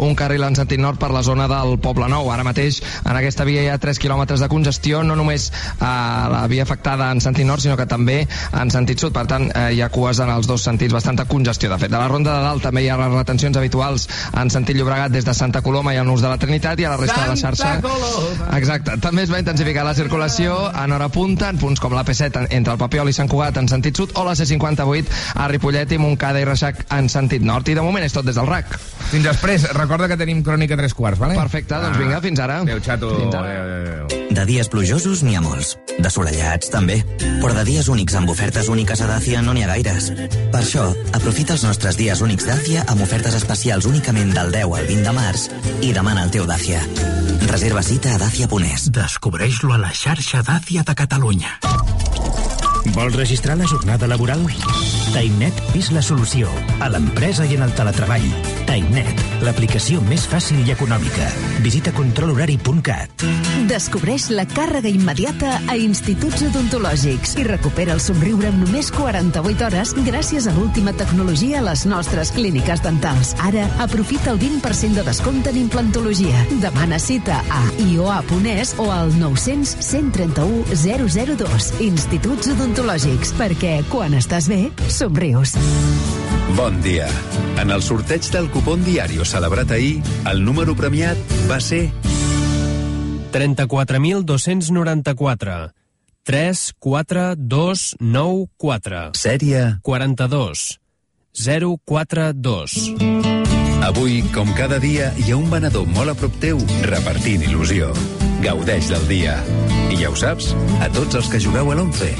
[0.00, 2.30] un carril en sentit nord per la zona del Poble Nou.
[2.32, 6.44] Ara mateix en aquesta via hi ha 3 quilòmetres de congestió, no només a la
[6.50, 9.12] via afectada en sentit nord, sinó que també en sentit sud.
[9.14, 11.70] Per tant, eh, hi ha cues en els dos sentits, bastanta congestió.
[11.70, 14.76] De fet, de la Ronda de Dalt també hi ha les retencions habituals en sentit
[14.76, 17.20] Llobregat des de Santa Coloma i en l'ús de la Trinitat i a la resta
[17.22, 17.74] de la xarxa...
[18.56, 18.96] Exacte.
[19.02, 22.74] També es va intensificar la circulació en hora punta en punts com la P7 entre
[22.74, 26.40] el Papiol i Sant Cugat en sentit sud o la C58 a Ripollet i Montcada
[26.40, 27.68] i Reixac en sentit nord.
[27.68, 28.78] I de moment és tot des del RAC.
[29.10, 29.66] Fins després.
[29.90, 31.34] Recorda que tenim crònica tres quarts, vale?
[31.34, 32.60] Perfecte, doncs vinga, fins ara.
[32.62, 33.08] Adéu, xato.
[33.10, 33.48] Fins ara.
[33.50, 34.28] Adéu, adéu, adéu.
[34.38, 35.72] De dies plujosos n'hi ha molts.
[35.98, 37.00] De solellats, també.
[37.40, 40.12] Però de dies únics amb ofertes úniques a Dàcia no n'hi ha gaires.
[40.54, 40.84] Per això,
[41.18, 45.16] aprofita els nostres dies únics Dàcia amb ofertes especials únicament del 10 al 20 de
[45.18, 45.48] març
[45.82, 46.86] i demana el teu Dàcia.
[47.50, 48.92] Reserva cita a dacia.es.
[48.94, 51.58] Descobreix-lo a la xarxa Dàcia de Catalunya.
[52.94, 54.46] Vols registrar la jornada laboral?
[55.10, 56.46] Tainet és la solució.
[56.78, 58.26] A l'empresa i en el teletreball.
[58.68, 61.26] Tainet, l'aplicació més fàcil i econòmica.
[61.64, 63.24] Visita controlhorari.cat.
[63.66, 69.94] Descobreix la càrrega immediata a instituts odontològics i recupera el somriure en només 48 hores
[70.06, 73.34] gràcies a l'última tecnologia a les nostres clíniques dentals.
[73.42, 76.44] Ara, aprofita el 20% de descompte en implantologia.
[76.62, 81.72] Demana cita a ioa.es o al 900 131 002.
[81.90, 84.62] Instituts odontològics, perquè quan estàs bé,
[85.00, 85.56] somrius.
[86.56, 87.08] Bon dia.
[87.62, 91.16] En el sorteig del cupón diario celebrat ahir, el número premiat
[91.48, 91.90] va ser
[93.32, 95.72] 34.294.
[96.22, 99.10] 3, 4, 2, 9, 4.
[99.16, 99.78] sèrie.
[99.82, 100.80] 42.
[101.32, 102.92] 042.
[103.80, 107.88] Avui, com cada dia, hi ha un venedor molt a prop teu repartint il·lusió.
[108.44, 109.40] Gaudeix del dia.
[109.88, 110.52] I ja ho saps,
[110.84, 112.12] a tots els que jugueu a l'11,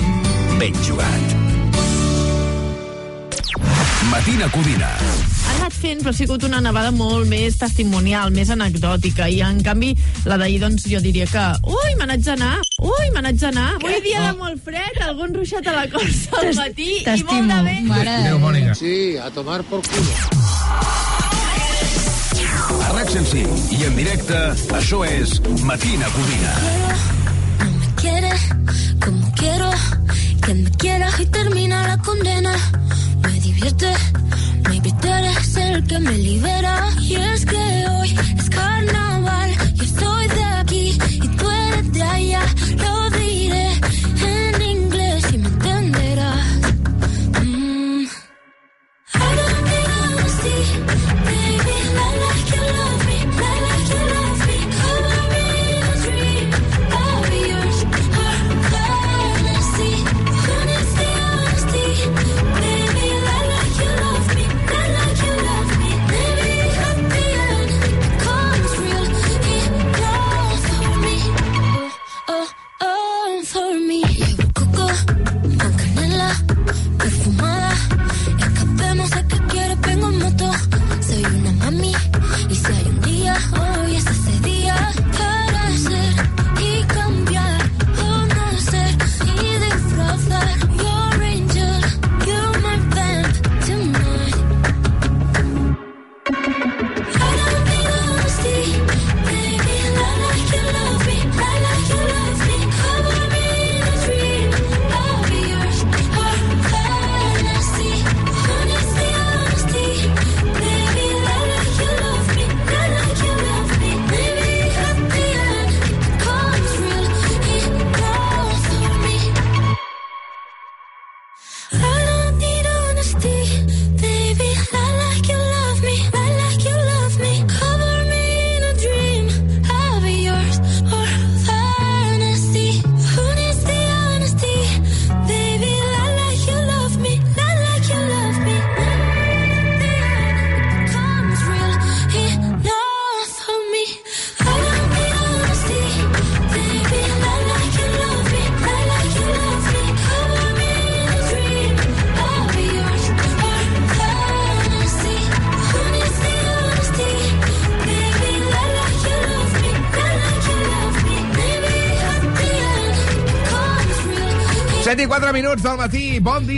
[0.56, 1.49] ben jugat.
[4.08, 4.88] Matina Codina.
[4.88, 9.60] Ha anat fent, però ha sigut una nevada molt més testimonial, més anecdòtica, i en
[9.66, 9.90] canvi
[10.24, 13.68] la d'ahir, doncs, jo diria que ui, me n'haig d'anar, ui, me n'haig d'anar.
[13.76, 17.60] Avui dia de molt fred, algun ruixat a la costa al matí i molt de
[17.68, 17.92] vent.
[18.40, 18.74] Mònica.
[18.78, 20.14] Sí, a tomar por culo.
[22.80, 24.38] A RAC 105 i en directe,
[24.78, 25.36] això és
[25.68, 26.54] Matina Codina.
[27.60, 28.32] No me quiere
[29.04, 29.70] como quiero.
[30.40, 32.54] Que me quiera y termina la condena.
[33.52, 33.92] Divierte,
[34.68, 36.88] maybe tú eres el que me libera.
[37.00, 37.56] Y es que
[37.88, 39.50] hoy es carnaval.
[39.74, 42.42] Yo estoy de aquí y tú eres de allá.
[42.76, 43.68] Lo diré
[44.22, 46.46] en inglés y me entenderás.
[47.42, 48.04] Mm.
[49.14, 50.56] I don't need honesty,
[51.26, 51.76] baby.
[51.96, 52.29] Lie like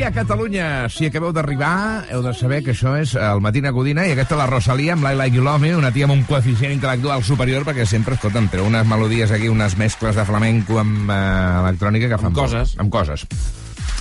[0.03, 0.89] Dia, Catalunya.
[0.91, 4.49] Si acabeu d'arribar, heu de saber que això és el Matina Codina i aquesta la
[4.51, 7.87] Rosalia amb l'I Like You Love Me, una tia amb un coeficient intel·lectual superior perquè
[7.87, 11.21] sempre, escolta'm, treu unes melodies aquí, unes mescles de flamenco amb eh,
[11.61, 12.33] electrònica que fan...
[12.33, 12.51] Amb por.
[12.51, 12.75] coses.
[12.83, 13.23] Amb coses.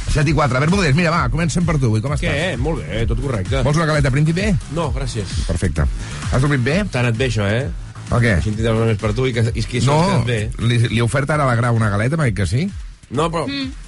[0.10, 0.64] 7 i 4.
[0.66, 1.92] Bermúdez, mira, va, comencem per tu.
[1.94, 2.02] Avui.
[2.02, 2.34] Com estàs?
[2.34, 2.58] Què?
[2.58, 3.62] Molt bé, tot correcte.
[3.62, 4.56] Vols una galeta príncipe?
[4.74, 5.38] No, gràcies.
[5.54, 5.86] Perfecte.
[6.32, 6.80] Has dormit bé?
[6.90, 7.68] Tant et això, eh?
[8.10, 8.40] O què?
[8.42, 10.48] Així en tindràs una més per tu i que, i que No, ve.
[10.66, 12.72] li, li he ofert ara a la Grau una galeta, m'ha dit que sí.
[13.12, 13.46] No, però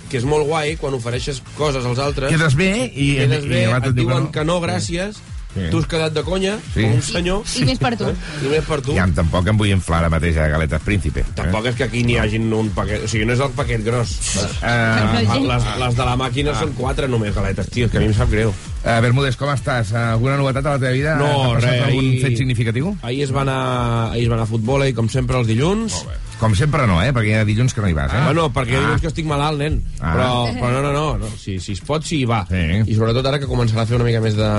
[0.10, 2.30] que és molt guai quan ofereixes coses als altres.
[2.34, 3.14] Quedes bé i...
[3.24, 5.22] Quedes bé, i l'altre et diu diuen que no, gràcies,
[5.54, 5.68] Sí.
[5.70, 6.82] tu has quedat de conya, Sí.
[6.82, 8.08] com un senyor, I més per tu.
[8.10, 8.96] i més per tu.
[8.98, 11.22] Ja, tampoc em vull inflar ara mateix a galetes príncipe.
[11.38, 13.04] Tampoc és que aquí n'hi hagin un paquet...
[13.06, 14.16] O sigui, no és el paquet gros.
[14.64, 18.16] Eh, les, les de la màquina són quatre només galetes, tio, que a mi em
[18.18, 18.50] sap greu.
[18.84, 19.94] eh, Bermúdez, com estàs?
[19.94, 21.16] Alguna novetat a la teva vida?
[21.22, 22.98] No, res, algun ahir- fet significatiu?
[23.04, 26.02] Ahir es va anar, ahir es va anar a futbol, i com sempre els dilluns.
[26.40, 27.12] Com sempre no, eh?
[27.16, 28.20] Perquè hi ha dilluns que no hi vas, eh?
[28.20, 28.26] Ah.
[28.32, 28.88] Bueno, perquè ah.
[28.92, 29.80] dius que estic malalt, nen.
[30.00, 30.14] Ah.
[30.16, 31.06] Però, però no, no, no.
[31.22, 31.30] no.
[31.40, 32.42] Si, si es pot, sí, va.
[32.50, 32.64] Sí.
[32.84, 34.50] I sobretot ara que començarà a fer una mica més de,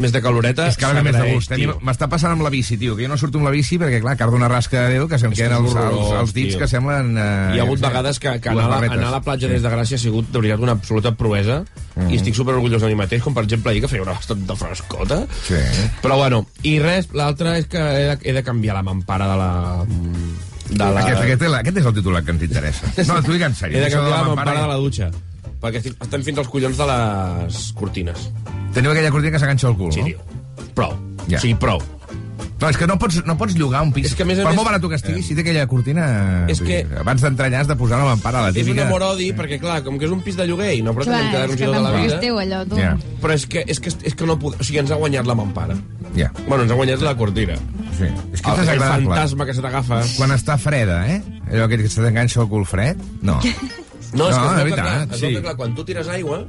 [0.00, 0.68] més de caloreta.
[0.72, 1.54] És que ara més de gust.
[1.56, 1.68] eh?
[1.86, 4.16] M'està passant amb la bici, tio, que jo no surto amb la bici perquè, clar,
[4.20, 6.62] cardo una rasca de Déu que se'm queden els, els, els dits tio.
[6.62, 7.14] que semblen...
[7.16, 9.72] Eh, Hi ha hagut vegades que, que anar, a anar a la platja des de
[9.72, 11.62] Gràcia ha sigut, de veritat, una absoluta proesa.
[11.94, 12.10] Mm.
[12.12, 14.56] I estic super orgullós de mi mateix, com per exemple ahir que feia una bastanta
[14.58, 15.22] frescota.
[15.46, 15.58] Sí.
[16.02, 19.40] Però bueno, i res, l'altre és que he de, he de canviar la mampara de
[19.40, 19.50] la...
[20.70, 21.00] De la...
[21.02, 22.90] Aquest, aquest, aquest és el titular que ens interessa.
[23.08, 23.78] No, t'ho dic en sèrio.
[23.78, 25.10] He de canviar la mampara- de la dutxa.
[25.60, 28.28] Perquè estem fins als collons de les cortines.
[28.72, 30.06] Teniu aquella cortina que s'enganxa al cul, Sí, no?
[30.06, 30.70] tio.
[30.78, 30.94] Prou.
[31.28, 31.36] Ja.
[31.36, 31.82] O sigui, prou.
[32.60, 34.10] No, és que no pots, no pots llogar un pis.
[34.10, 36.04] És que, a més a per més- molt barat que estigui, si té aquella cortina...
[36.52, 38.86] És que- Abans d'entranyar has de posar la mampara, la És un típica...
[38.86, 41.54] amor-odi, perquè, clar, com que és un pis de lloguer i no pretenem Clar, quedar-nos
[41.56, 42.20] és que tota la és vida...
[42.20, 42.76] teu, allò, tu.
[42.76, 42.92] Ja,
[43.22, 44.60] Però és que, és que, és que no pod...
[44.60, 45.78] O sigui, ens ha guanyat la mampara.
[46.14, 46.30] ja.
[46.46, 47.56] Bueno, ens ha guanyat la cortina.
[47.96, 48.08] Sí.
[48.32, 50.02] És que El, és el fantasma que se t'agafa.
[50.16, 51.20] Quan està freda, eh?
[51.52, 53.00] Allò que se t'enganxa el cul fred?
[53.22, 53.40] No.
[54.12, 55.42] No, és No, que veritat, clar, veu sí.
[55.42, 56.44] clar, quan tu tires aigua,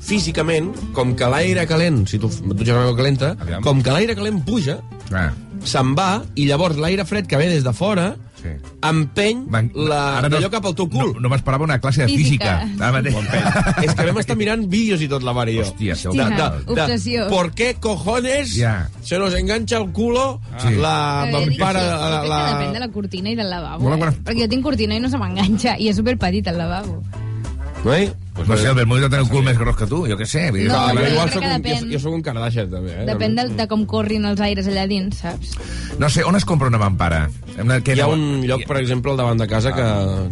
[0.00, 3.62] físicament, com que l'aire calent, si tu dutxes aigua calenta, Aviam.
[3.64, 4.78] com que l'aire calent puja,
[5.12, 5.32] Ah,
[5.66, 8.52] se'n va, i llavors l'aire fred que ve des de fora sí.
[8.82, 9.44] empeny
[9.74, 11.12] la, ara no- d'allò cap al teu cul.
[11.14, 12.60] No, no m'esperava una classe de física.
[12.64, 12.86] Física.
[12.86, 13.14] Ara mateix.
[13.86, 15.66] És que vam estar mirant vídeos i tot, la Mari i jo.
[15.68, 17.28] Hòstia, el- de, de, de, Obsessió.
[17.28, 18.88] ¿Por qué cojones Ja.
[19.02, 20.74] se nos engancha el culo Sí.
[20.76, 23.82] la La, sí, la, que depèn de la cortina i del lavabo.
[23.82, 23.98] Molt Eh?
[23.98, 27.02] bona- Perquè jo tinc cortina i no se m'enganxa, i és superpetit el lavabo.
[27.84, 28.12] No, eh?
[28.40, 30.24] Pues no sé, el Bermúdez no té el cul més gros que tu, jo què
[30.26, 30.46] sé.
[30.50, 31.92] No, que- però però igual jo soc que un, jo, depèn.
[31.92, 32.94] jo soc un Kardashian, també.
[33.02, 33.04] Eh?
[33.10, 35.52] Depèn de, de com corrin els aires allà dins, saps?
[36.00, 37.28] No sé, on es compra una mampara?
[37.60, 39.84] Què Hi ha no- un lloc, per exemple, al davant de casa que...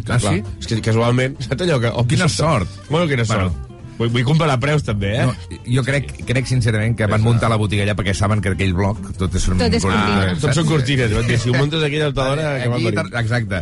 [0.05, 0.43] que Ah, clar, sí?
[0.59, 1.87] És que casualment, saps allò que...
[1.93, 2.67] Oh, Quina que sort.
[2.89, 3.68] Bueno, quina Bueno.
[3.99, 5.25] Vull, vull comparar preus, també, eh?
[5.27, 8.71] No, jo crec, crec sincerament que van muntar la botiga allà perquè saben que aquell
[8.73, 9.43] bloc tot és...
[9.49, 10.29] Tot és cortina.
[10.29, 10.41] saps?
[10.45, 11.11] Tots són cortines.
[11.27, 13.59] dir, Si ho muntes aquí a l'altadora, que Aquí, m'ha tar- exacte.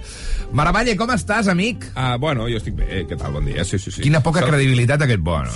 [0.54, 1.88] Maravalle, com estàs, amic?
[1.98, 3.34] Ah, bueno, jo estic bé, què tal?
[3.34, 4.06] Bon dia, sí, sí, sí.
[4.06, 5.50] Quina poca credibilitat aquest bon.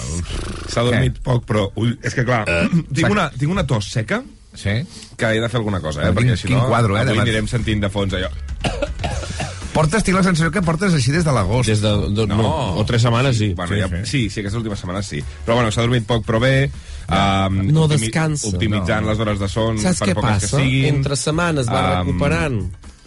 [0.68, 1.68] S'ha dormit poc, però...
[1.77, 2.42] Ui, és que, clar,
[2.98, 4.74] tinc, una, tinc una tos seca Sí?
[5.16, 6.10] que he de fer alguna cosa, eh?
[6.10, 8.34] Quin- Perquè si quin no, quadro, eh, avui de- anirem sentint de fons allò.
[9.73, 11.69] Portes, tinc la sensació que portes així des de l'agost.
[11.69, 12.35] Des de, de, no.
[12.41, 12.51] no.
[12.75, 13.53] O tres setmanes, sí.
[13.56, 14.03] Bueno, Sí, ja, sí.
[14.06, 15.21] sí, sí, aquestes últimes setmanes sí.
[15.45, 16.69] Però bueno, s'ha dormit poc, però bé.
[17.07, 18.47] Um, No optimi- descansa.
[18.51, 19.12] Optimitzant No.
[19.12, 20.57] les hores de son, Saps per què passa?
[20.57, 20.95] que siguin.
[20.95, 22.62] Entre setmanes va Um, recuperant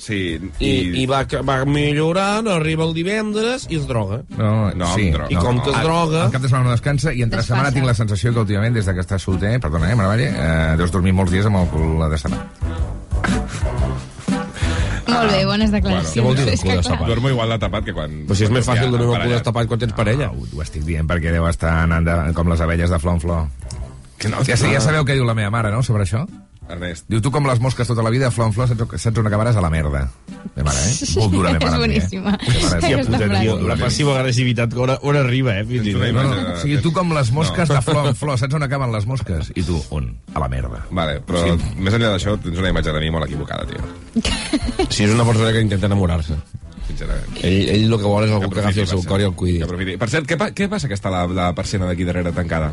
[0.05, 0.71] Sí, i,
[1.01, 4.23] i va, va millorant, arriba el divendres i es droga.
[4.37, 5.11] No, No, sí.
[5.11, 5.31] droga.
[5.33, 6.25] I com que es El- droga...
[6.27, 7.55] El cap de setmana no descansa i entre Desfassa.
[7.55, 10.77] setmana tinc la sensació que últimament, des de que estàs solter, perdona, eh, Maravalle, eh,
[10.77, 12.49] deus dormir molts dies amb el cul de setmana.
[15.09, 16.15] Molt bé, bones declaracions.
[16.17, 17.07] Què vol dir cul que, de clar, sapat?
[17.11, 18.17] Duermo igual de tapat que quan...
[18.29, 20.31] Però si és més fàcil dormir amb el cul destapat quan tens parella.
[20.33, 23.23] Ho, ho estic dient perquè deu estar anant de, com les abelles de flor en
[23.25, 23.47] flor.
[24.19, 26.25] Que no, ja, ja sabeu què diu la meva mare, no?, sobre això?
[26.67, 29.27] Ernest, Diu, tu com les mosques tota la vida, flor en flor, saps, saps on
[29.29, 29.57] acabaràs?
[29.61, 30.07] A la merda.
[30.57, 31.09] Meva mare, eh?
[31.19, 31.75] Molt dura, meva mare.
[31.75, 32.33] És boníssima.
[32.33, 32.49] Eh?
[32.49, 35.65] Meva mare, Aquesta puta, tio, La passiva agressivitat, on, on arriba, eh?
[35.69, 35.91] Fins.
[35.93, 38.65] No, no, de- o sigui, tu com les mosques de flor en flor, saps on
[38.65, 39.53] acaben les mosques?
[39.55, 40.09] I tu, on?
[40.33, 40.81] A la merda.
[40.91, 41.75] Vale, però sí.
[41.77, 43.85] més enllà d'això tens una imatge de mi molt equivocada, tio.
[44.95, 46.35] Si és una persona que intenta enamorar-se.
[46.89, 47.39] Sincerament.
[47.45, 49.33] Ell, ell el que vol és algú que, aprofiti, agafi el seu cor i el
[49.37, 49.61] cuidi.
[49.65, 49.99] Que.
[50.01, 52.73] Per cert, què, pa què passa que està la, la persiana d'aquí darrere tancada?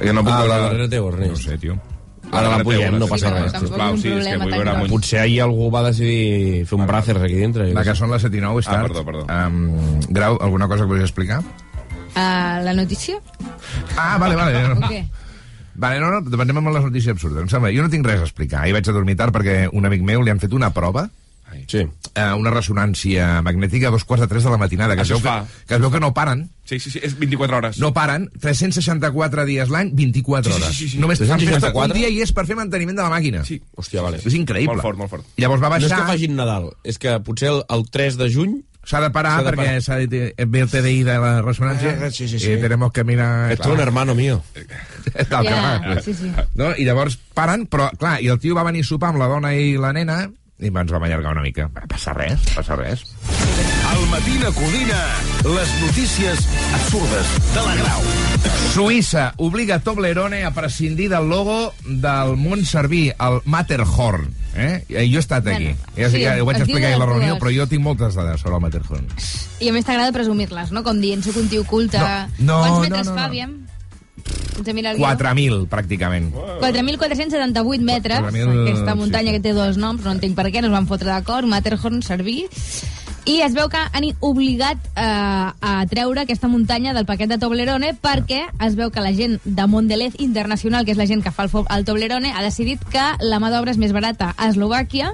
[0.00, 0.48] Que no puc Ah, veure...
[0.52, 1.44] la darrere teu, No Ernest.
[1.48, 1.76] sé, tio.
[2.32, 3.52] Ara la puiem, no passa res.
[3.60, 4.74] Sisplau, sí, és que vull veure.
[4.90, 7.68] Potser ahir algú va decidir fer un bràcer aquí dintre.
[7.76, 8.88] Va, que són les 7 i 9, és Ah, tard.
[8.88, 9.26] perdó, perdó.
[9.26, 11.42] Um, Grau, alguna cosa que volies explicar?
[12.14, 13.18] Ah, la notícia?
[13.96, 14.64] Ah, vale, vale.
[14.72, 15.04] O què?
[15.76, 17.42] Vale, no, no, anem amb les notícies absurdes.
[17.42, 18.62] Em sembla, jo no tinc res a explicar.
[18.64, 21.10] Ahir vaig a dormir tard perquè un amic meu li han fet una prova
[21.68, 21.78] Sí.
[21.78, 25.16] eh, una ressonància magnètica a dos quarts de tres de la matinada, que es, Això
[25.16, 25.64] veu es que, fa.
[25.66, 27.78] que es veu que no paren, Sí, sí, sí, és 24 hores.
[27.78, 30.76] no paren, 364 dies l'any, 24 Sí, sí, hores.
[30.76, 30.98] sí, sí.
[30.98, 31.94] Només fan festa 364?
[31.94, 33.44] un dia i és per fer manteniment de la màquina.
[33.44, 33.60] Sí.
[33.76, 34.18] Hòstia, vale.
[34.24, 34.74] És increïble.
[34.74, 35.24] Molt fort, molt fort.
[35.38, 36.00] Llavors va No és baixar...
[36.04, 39.42] que facin Nadal, és que potser el, el 3 de juny S'ha de parar S'ha
[39.42, 42.52] de perquè s'ha de ve el TDI de la ressonància Ah, sí, sí, sí.
[42.52, 43.50] i tenemos que mirar...
[43.50, 44.42] Esto es un hermano mío.
[45.28, 46.02] Tal, clar.
[46.04, 46.30] sí, sí.
[46.54, 46.68] No?
[46.76, 49.54] I llavors paren, però, clar, i el tio va venir a sopar amb la dona
[49.58, 51.66] i la nena i ens vam allargar una mica.
[51.74, 53.02] Va, passa res, passa res.
[53.90, 55.02] Al Matina Codina,
[55.44, 56.46] les notícies
[56.78, 58.06] absurdes de la Grau.
[58.72, 64.32] Suïssa obliga Toblerone a prescindir del logo del món serví, el Matterhorn.
[64.56, 64.80] Eh?
[64.88, 65.74] I Jo he estat aquí.
[65.74, 68.40] Bueno, ja, sí, ja ho vaig explicar a la reunió, però jo tinc moltes dades
[68.40, 69.04] sobre el Matterhorn.
[69.60, 70.80] I a més t'agrada presumir-les, no?
[70.86, 72.00] Com dient, soc un tio culte.
[72.00, 73.20] No, no, Quants no, metres no, no.
[73.20, 73.56] fa, aviam?
[74.56, 76.30] 4.000, pràcticament.
[76.62, 80.70] 4.478 metres, 4.000, aquesta sí, muntanya que té dos noms, no entenc per què, no
[80.70, 82.46] es van fotre d'acord, Matterhorn, Serví,
[83.26, 87.90] i es veu que han obligat eh, a treure aquesta muntanya del paquet de Toblerone
[87.98, 91.44] perquè es veu que la gent de Mondelez Internacional, que és la gent que fa
[91.44, 95.10] el, el Toblerone, ha decidit que la mà d'obra és més barata a Eslovàquia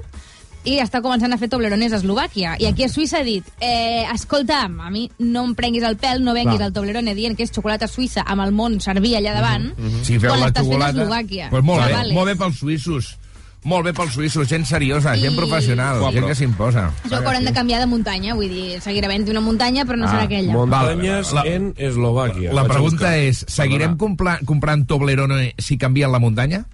[0.65, 2.57] i està començant a fer Toblerones a Eslovàquia.
[2.61, 6.23] I aquí a Suïssa ha dit, eh, escolta'm, a mi no em prenguis el pèl,
[6.23, 6.69] no venguis Clar.
[6.69, 10.31] al Toblerone dient que és xocolata suïssa amb el món servir allà davant, Si feu
[10.31, 11.03] quan la l'estàs fent a xocolata...
[11.03, 11.51] Eslovàquia.
[11.51, 13.17] Pues molt bé, molt bé pels suïssos.
[13.65, 16.13] Molt bé pels suïssos, gent seriosa, gent I- professional, Guapo.
[16.15, 16.89] gent que s'imposa.
[17.05, 19.97] Es veu que hauran de canviar de muntanya, vull dir, seguirà havent una muntanya, però
[19.99, 20.53] no Ah, serà aquella.
[20.53, 22.53] Muntanyes La- en Eslovàquia.
[22.53, 23.19] La pregunta buscar.
[23.19, 26.65] és, seguirem compla- comprant Toblerone si canvien la muntanya?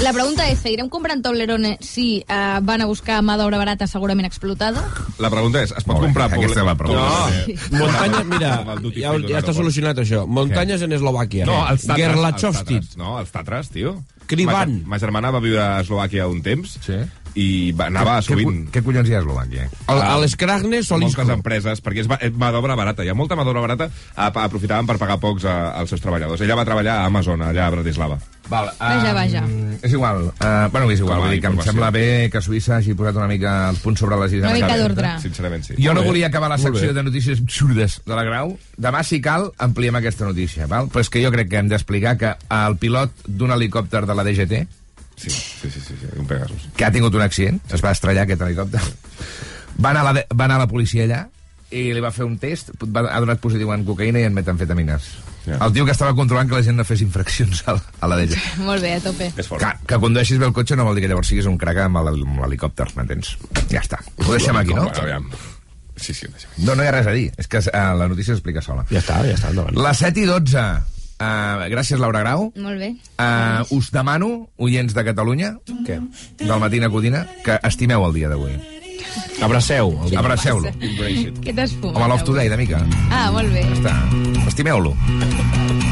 [0.00, 4.24] La pregunta és, seguirem comprant Toblerone si eh, van a buscar mà d'obra barata segurament
[4.26, 4.80] explotada?
[5.20, 6.28] La pregunta és, es pot Molt bé, comprar...
[6.38, 7.58] aquesta és la pregunta.
[7.74, 8.52] No, muntanya, mira,
[8.96, 10.22] ja, ja està solucionat això.
[10.26, 11.44] Muntanyes en Eslovàquia.
[11.48, 11.84] No, els.
[11.84, 12.78] Gerlachowski.
[12.80, 12.98] els Tatras.
[13.02, 13.98] No, els Tatras, tio.
[14.30, 14.78] Crivan.
[14.86, 16.96] Ma, ma germana va viure a Eslovàquia un temps Sí.
[17.36, 18.64] i va, anava Què, sovint.
[18.72, 19.68] què collons hi ha a Eslovàquia?
[19.84, 21.20] A, a les Kragnes, Solisco.
[21.20, 23.04] moltes empreses, perquè és mà d'obra barata.
[23.04, 26.40] Hi ha molta mà d'obra barata, a- aprofitaven per pagar pocs a, als seus treballadors.
[26.40, 28.16] Ella va treballar a Amazon, allà a Bratislava.
[28.50, 29.44] Val, Vaja, vaja.
[29.80, 30.24] És igual.
[30.42, 31.20] Uh, bueno, és igual.
[31.22, 34.18] Vull dir que em sembla bé que Suïssa hagi posat una mica els punts sobre
[34.24, 34.42] les is.
[34.42, 35.12] Una mica d'ordre.
[35.22, 35.76] Sincerament, sí.
[35.78, 38.56] Jo no volia acabar la secció de notícies absurdes de la Grau.
[38.76, 40.66] Demà, si cal, ampliem aquesta notícia.
[40.66, 40.90] Val?
[40.90, 44.26] Però és que jo crec que hem d'explicar que el pilot d'un helicòpter de la
[44.26, 44.66] DGT,
[45.20, 46.70] Sí, sí, sí, sí, sí, un Pegasus.
[46.74, 48.80] que ha tingut un accident, es va estrellar aquest helicòpter,
[49.84, 51.26] va anar a la, va anar a la policia allà
[51.70, 55.10] i li va fer un test, va, ha donat positiu en cocaïna i en metamfetamines.
[55.46, 55.56] Ja.
[55.64, 58.18] El tio que estava controlant que la gent no fes infraccions a, la- a la
[58.20, 58.58] DGT.
[58.66, 59.30] Molt bé, a tope.
[59.36, 59.62] És fort.
[59.64, 61.96] Que, que condueixis bé el cotxe no vol dir que llavors siguis un crac amb
[62.04, 63.36] l'hel- amb l'helicòpter, m'entens?
[63.72, 63.98] Ja està.
[64.26, 64.84] Ho deixem aquí, no?
[64.90, 65.30] Aviam.
[66.00, 66.50] Sí, sí, ho deixem.
[66.64, 67.26] No, no hi ha res a dir.
[67.40, 68.84] És que uh, la notícia s'explica sola.
[68.92, 69.76] Ja està, ja està, endavant.
[69.76, 70.66] Les 7 i 12.
[71.20, 72.46] Uh, gràcies, Laura Grau.
[72.56, 72.94] Molt bé.
[73.20, 75.50] Uh, us demano, oients de Catalunya,
[75.84, 75.98] Què?
[76.40, 78.54] del Matina Codina, que estimeu el dia d'avui.
[79.40, 79.94] Abraceu.
[80.16, 80.70] Abraceu-lo.
[81.40, 81.96] Què t'esfuma?
[81.96, 82.82] Home, l'off today, de mica.
[83.10, 83.62] Ah, molt bé.
[83.64, 83.94] Ja està.
[84.50, 84.94] Estimeu-lo.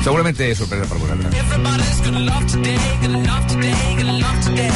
[0.04, 1.34] Segurament té sorpresa per vosaltres.
[1.42, 4.70] Everybody's gonna love today, gonna love today, gonna love today.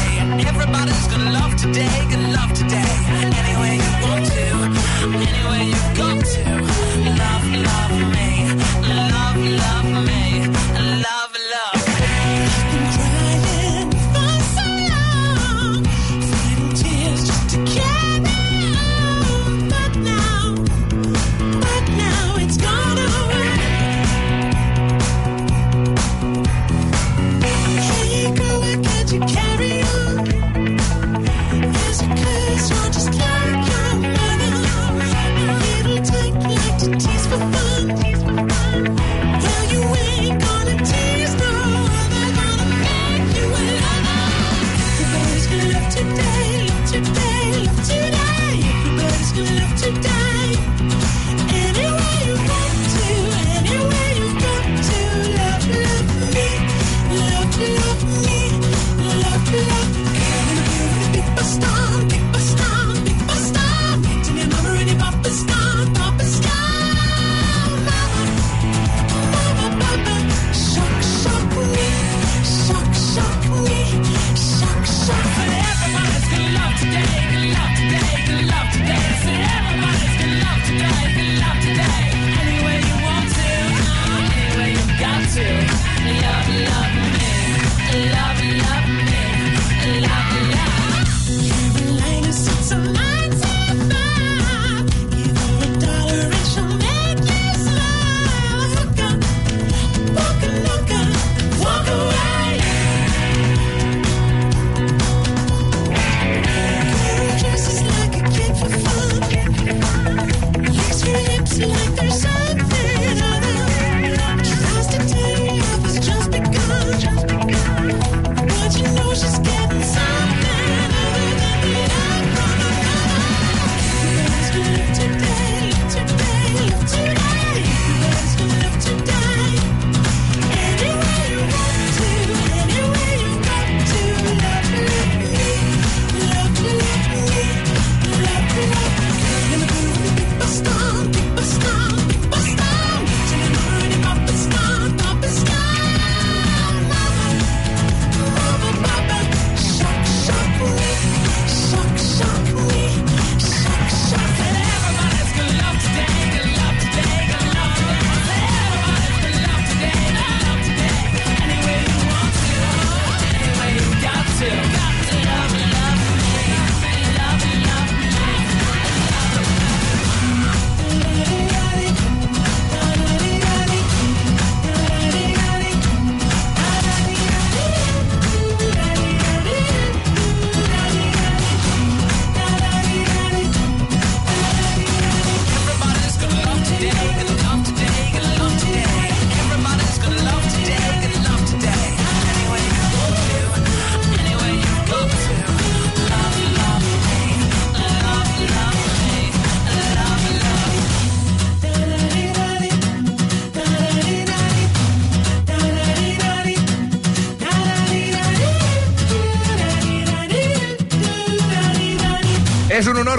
[0.49, 2.91] Everybody's gonna love today, gonna love today.
[3.41, 4.43] Anywhere you want to,
[5.29, 6.43] anywhere you got to.
[7.21, 8.22] Love, love me,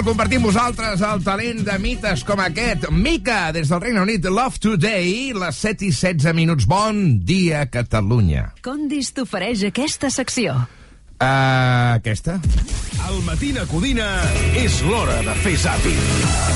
[0.05, 2.85] compartir amb vosaltres el talent de mites com aquest.
[2.93, 6.67] Mica, des del Regne Unit, Love Today, les 7 i 16 minuts.
[6.69, 8.51] Bon dia, Catalunya.
[8.65, 10.53] Condis t'ofereix aquesta secció.
[11.15, 12.37] Uh, aquesta?
[13.07, 14.09] Al Matina Codina
[14.59, 15.97] és l'hora de fer zàping.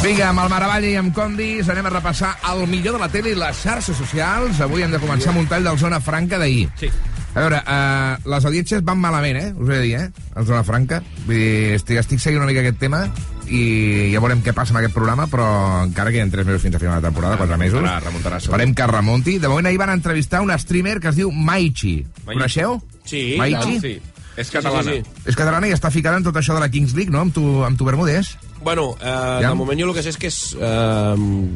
[0.03, 3.33] Vinga, amb el Maravall i amb Condis anem a repassar el millor de la tele
[3.33, 4.61] i les xarxes socials.
[4.61, 6.67] Avui hem de començar amb un tall del Zona Franca d'ahir.
[6.77, 6.91] Sí.
[7.33, 9.49] A veure, uh, les audiències van malament, eh?
[9.57, 10.29] Us ho he de dir, eh?
[10.37, 11.01] El Zona Franca.
[11.25, 13.07] Vull dir, estic, estic seguint una mica aquest tema
[13.49, 15.47] i ja veurem què passa amb aquest programa, però
[15.85, 17.79] encara queden 3 mesos fins a final de temporada, 4 mesos.
[17.81, 18.53] Remuntarà, remuntarà, segur.
[18.55, 19.37] Esperem que remunti.
[19.39, 22.05] De moment ahir van entrevistar un streamer que es diu Maichi.
[22.25, 22.79] Coneixeu?
[23.05, 23.79] Sí, Maichi?
[23.79, 23.99] clar, sí.
[24.39, 24.83] És catalana.
[24.93, 27.19] Sí, sí, És catalana i està ficada en tot això de la Kings League, no?
[27.25, 28.37] Amb tu, amb tu Bermúdez.
[28.63, 29.49] Bueno, eh, Ja?
[29.49, 30.63] de moment jo el que sé és que és eh,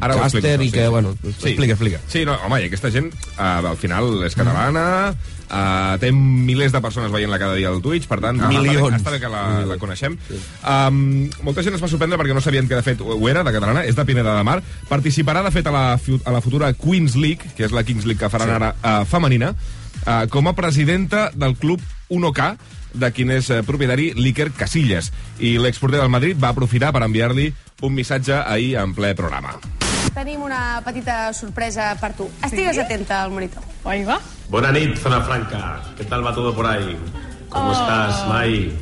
[0.00, 0.88] Ara ho càster explico, i que, sí.
[0.90, 1.48] bueno, Sí.
[1.48, 2.00] explica, explica.
[2.08, 5.14] Sí, no, home, i aquesta gent, uh, al final, és catalana,
[5.50, 8.48] uh, té milers de persones veient-la cada dia al Twitch, per tant, Ah.
[8.48, 8.94] Milions.
[8.98, 10.16] Està bé que la, la coneixem.
[10.64, 13.52] Um, molta gent es va sorprendre perquè no sabien que, de fet, ho era, de
[13.54, 14.60] catalana, és de Pineda de Mar.
[14.88, 18.20] Participarà, de fet, a la, a la futura Queens League, que és la Kings League
[18.20, 18.54] que faran Sí.
[18.60, 19.54] ara uh, femenina,
[20.06, 22.56] uh, com a presidenta del club 1K,
[22.94, 25.08] de quin és eh, propietari l'Iker Casillas.
[25.42, 27.48] I l'exporter del Madrid va aprofitar per enviar-li
[27.82, 29.58] un missatge ahir en ple programa.
[30.14, 32.28] Tenim una petita sorpresa per tu.
[32.46, 33.62] Estigues atenta al monitor.
[33.84, 34.20] Ahí va.
[34.48, 35.82] Buena nit, Zona Franca.
[35.96, 36.96] ¿Qué tal va todo por ahí?
[37.48, 38.72] ¿Cómo estás, Mai?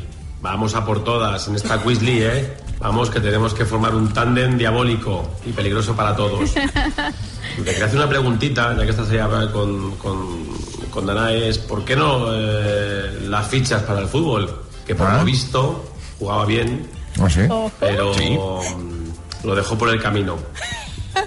[0.42, 2.56] Vamos a por todas en esta Quizly, ¿eh?
[2.80, 6.52] Vamos, que tenemos que formar un tándem diabólico y peligroso para todos.
[7.56, 9.18] Te quería hacer una preguntita, ya que estás ahí
[9.52, 10.46] con, con,
[10.90, 14.64] con Danae, es ¿por qué no eh, las fichas para el fútbol?
[14.84, 15.18] Que por Ah.
[15.18, 15.84] lo visto
[16.18, 16.86] jugaba bien,
[17.20, 17.40] Ah, sí?
[17.78, 20.36] pero mm, lo dejó por el camino.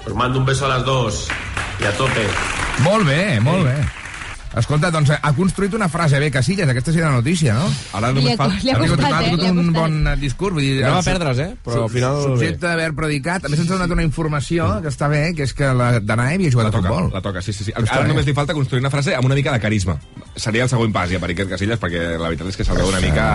[0.05, 1.27] Os mando un beso a las dos
[1.79, 2.25] y a tope.
[2.83, 3.75] Molt bé, molt bé.
[4.55, 7.65] Escolta, doncs ha construït una frase bé, Casillas, aquesta sí la notícia, no?
[7.91, 9.23] Ara Li ha- li ha Ha tingut, costat, ha eh?
[9.25, 10.53] tingut Li ha un bon eh, discurs.
[10.55, 11.55] Vull dir, Anava el a perdre's, eh?
[11.65, 12.21] Però al final.
[12.23, 13.43] Subjecte d'haver predicat.
[13.43, 16.35] A més, ens ha donat una informació que està bé, que és que la Danae
[16.39, 17.11] havia jugat La a toca, futbol.
[17.17, 17.65] la toca, sí, sí.
[17.65, 17.73] sí.
[17.75, 18.07] Ara bé.
[18.13, 19.97] només li falta construir una frase amb una mica de carisma.
[20.35, 22.89] Seria el següent pas ja per Iker Casillas, perquè la veritat és que se'l veu
[22.91, 23.25] una mica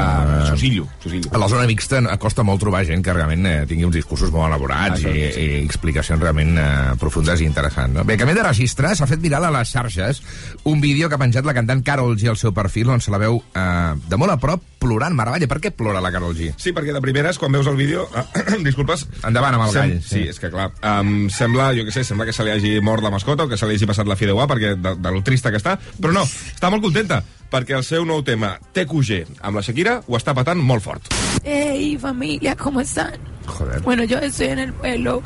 [0.51, 0.87] sosillo.
[1.03, 1.33] sosillo.
[1.33, 4.51] A la zona mixta costa molt trobar gent que realment eh, tingui uns discursos molt
[4.51, 5.47] elaborats Això, i, sí.
[5.47, 6.67] i explicacions realment eh,
[7.01, 7.97] profundes i interessants.
[7.97, 8.05] No?
[8.05, 10.23] Bé, canvi de registre, s'ha fet viral a les xarxes
[10.69, 13.23] un vídeo que ha penjat la cantant Carol G al seu perfil on se la
[13.23, 15.15] veu eh, de molt a prop plorant.
[15.17, 16.51] Meravalla, per què plora la Carol G?
[16.59, 18.09] Sí, perquè de primeres, quan veus el vídeo...
[18.67, 19.07] disculpes.
[19.29, 20.15] Endavant amb el sem- gall, Sí.
[20.25, 20.29] sí.
[20.33, 23.13] és que clar, um, sembla, jo què sé, sembla que se li hagi mort la
[23.13, 25.61] mascota o que se li hagi passat la fideuà perquè de, de lo trista que
[25.61, 29.97] està, però no, està molt contenta perquè el seu nou tema, TQG, amb la Shakira,
[30.07, 31.09] ho està patant molt fort.
[31.45, 33.19] Hey familia, ¿cómo están?
[33.47, 33.81] Joder.
[33.83, 35.23] Bueno, yo estoy en el vuelo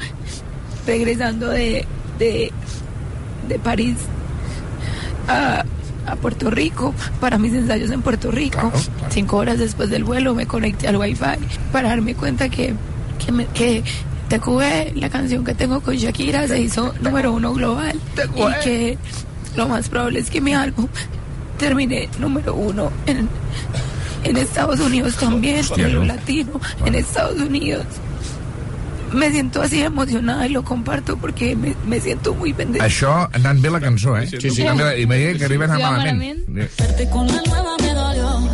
[0.87, 1.85] regresando de,
[2.19, 2.51] de,
[3.49, 3.97] de París
[5.29, 5.65] a,
[6.07, 8.73] a Puerto Rico para mis ensayos en Puerto Rico.
[9.11, 11.25] Cinco horas después del vuelo me conecté al wifi
[11.73, 12.75] para darme cuenta que,
[13.25, 13.83] que, me- que
[14.97, 18.01] la canción que tengo con Shakira, se hizo número uno global.
[18.61, 18.99] Y que
[19.57, 20.89] lo más probable es que mi álbum
[21.59, 23.29] termine número uno en,
[24.25, 26.07] en Estados Unidos también, en lo ¿no?
[26.07, 27.85] latino, en Estados Unidos.
[29.15, 32.85] Me siento así emocionada y lo comparto porque me, me siento muy bendecida.
[32.87, 34.27] Això anant bé la cançó, eh?
[34.27, 34.63] Sí, sí.
[34.63, 36.45] Anant bé la- I veia que arriba a malament.
[36.49, 38.49] Verte con la nueva me dolió,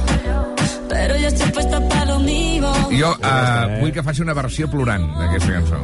[0.89, 2.73] pero ya estoy puesta para lo mío.
[2.91, 5.81] Jo uh, vull que faci una versió plorant d'aquesta cançó.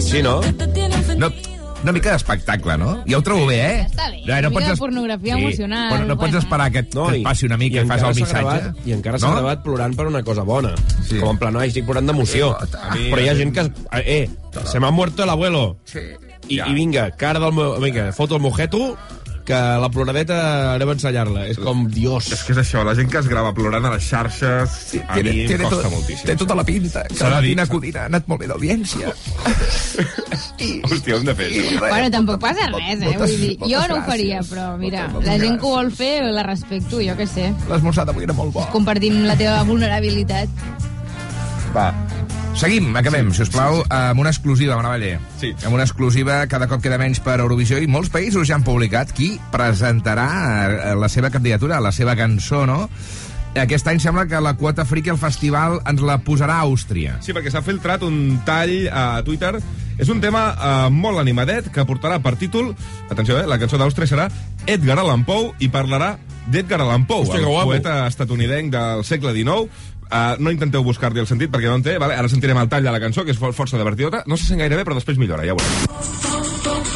[0.00, 0.40] Sí, no?
[1.16, 1.30] No,
[1.82, 3.04] una mica d'espectacle, no?
[3.06, 3.86] Ja ho trobo bé, eh?
[3.86, 6.38] Està bé, una mica de es- pornografia emocional, Però no pots bueno.
[6.38, 8.44] esperar que, no, que et passi una mica i, fas encara el s'ha missatge.
[8.62, 9.34] Gravat, I encara s'ha No?
[9.36, 10.74] gravat plorant per una cosa bona.
[11.08, 11.18] Sí.
[11.20, 12.56] Com en plan, ai, estic plorant d'emoció.
[12.94, 13.60] Mi- Però hi ha gent que...
[13.60, 13.70] Es,
[14.04, 14.30] eh,
[14.64, 15.78] se m'ha muerto el abuelo.
[15.84, 16.00] Sí.
[16.48, 17.78] I, I vinga, cara del meu...
[17.80, 18.96] Vinga, foto el mojeto,
[19.48, 20.38] que la ploradeta
[20.74, 21.46] anem a ensenyar-la.
[21.48, 22.26] És com, dios.
[22.36, 25.16] És que és això, la gent que es grava plorant a les xarxes, sí, a
[25.24, 26.26] mi em costa tot, moltíssim.
[26.28, 27.04] Té tota la pinta.
[27.08, 29.08] Que la Tina s'ha- Codina ha anat molt bé d'audiència.
[30.88, 31.48] Hòstia, hem de fer.
[31.52, 31.78] això.
[31.86, 33.06] Bueno, tampoc passa res, eh?
[33.06, 35.60] Moltes- Vull dir, jo no ho faria, però mira, Moltes la gent gràcies.
[35.60, 37.48] que ho vol fer, la respecto, jo què sé.
[37.70, 38.66] L'esmorzar d'avui era molt bo.
[38.72, 40.48] Compartim la teva vulnerabilitat.
[41.74, 41.88] Va.
[42.58, 45.20] Seguim, acabem, si us plau, amb una exclusiva, Maravaller.
[45.38, 45.52] Sí.
[45.62, 49.12] Amb una exclusiva, cada cop queda menys per Eurovisió, i molts països ja han publicat
[49.14, 50.28] qui presentarà
[50.66, 52.88] eh, la seva candidatura, la seva cançó, no?
[53.58, 57.20] Aquest any sembla que la quota friki al festival ens la posarà a Àustria.
[57.22, 59.54] Sí, perquè s'ha filtrat un tall a Twitter.
[59.98, 62.72] És un tema eh, molt animadet que portarà per títol,
[63.06, 64.26] atenció, eh, la cançó d'Àustria serà
[64.66, 66.16] Edgar Allan Poe i parlarà
[66.50, 67.70] d'Edgar Allan Poe, Hòstia, el guapo.
[67.70, 69.70] poeta estatunidenc del segle XIX.
[70.08, 72.14] Uh, no intenteu buscar-li el sentit perquè no en té, vale?
[72.16, 74.60] ara sentirem el tall de la cançó que és for- força divertidota, no se sent
[74.64, 76.88] gaire bé però després millora, ja ho veurem.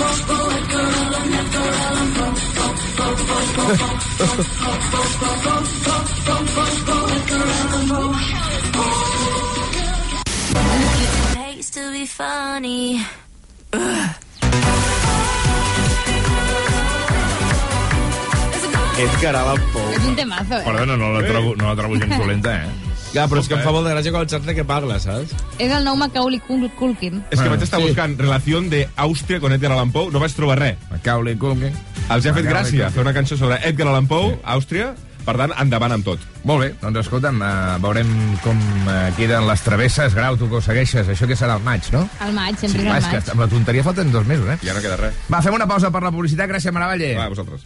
[18.98, 19.94] Edgar Allan Poe.
[19.96, 20.64] És un temazo, eh?
[20.66, 22.91] Perdona, no la trobo, no la trobo gens dolenta, eh?
[23.12, 25.34] Ja, però és que em fa molta gràcia quan saps de què parla, saps?
[25.60, 27.22] És el nou Macaulay Cul- Culkin.
[27.30, 30.76] És que vaig estar buscant relació d'Àustria con Edgar Allan Poe, no vaig trobar res.
[30.90, 31.72] Macaulay Culkin.
[32.08, 32.92] Els ha fet gràcia Culkin.
[32.96, 34.94] fer una cançó sobre Edgar Allan Poe, Àustria,
[35.26, 36.18] per tant, endavant amb tot.
[36.48, 38.08] Molt bé, doncs escolta'm, uh, veurem
[38.42, 38.56] com
[38.88, 40.16] uh, queden les travesses.
[40.16, 42.08] Grau, tu que ho segueixes, això que serà el maig, no?
[42.18, 43.30] Al maig, sempre Sí, és al és que maig.
[43.36, 44.58] amb la tonteria falten dos mesos, eh?
[44.64, 45.14] Ja no queda res.
[45.30, 46.48] Va, fem una pausa per la publicitat.
[46.50, 47.14] Gràcies, Maravalle.
[47.20, 47.60] Va, vosaltres.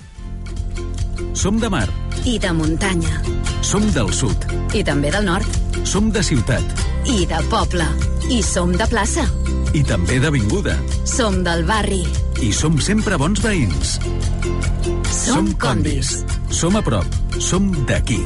[1.37, 1.88] Som de mar,
[2.25, 3.20] I de muntanya.
[3.61, 4.37] som del sud,
[4.75, 5.46] I també del nord.
[5.85, 6.64] som de ciutat
[7.07, 7.85] I de poble.
[8.31, 9.25] I som de plaça.
[9.75, 10.77] i també d'avinguda.
[11.05, 12.03] Som del barri.
[12.42, 13.99] I som sempre bons veïns.
[15.12, 16.25] Som condis.
[16.51, 17.07] Som a prop,
[17.38, 18.18] som d'aquí.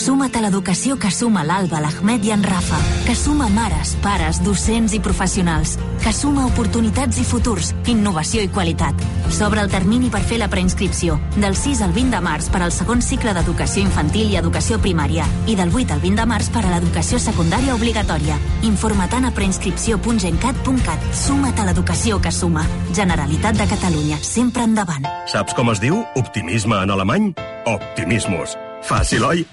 [0.00, 4.94] Suma't a l'educació que suma l'Alba, l'Ahmed i en Rafa, que suma mares, pares, docents
[4.96, 8.96] i professionals, que suma oportunitats i futurs, innovació i qualitat.
[9.28, 12.72] S'obre el termini per fer la preinscripció, del 6 al 20 de març per al
[12.72, 16.64] segon cicle d'educació infantil i educació primària, i del 8 al 20 de març per
[16.64, 18.40] a l'educació secundària obligatòria.
[18.64, 21.06] Informa't a preinscripció.gencat.cat.
[21.12, 22.64] Suma't a l'educació que suma.
[22.96, 25.04] Generalitat de Catalunya, sempre endavant.
[25.28, 27.32] Saps com es diu optimisme en alemany?
[27.68, 28.56] Optimismus.
[28.80, 29.48] Fàcil, oi?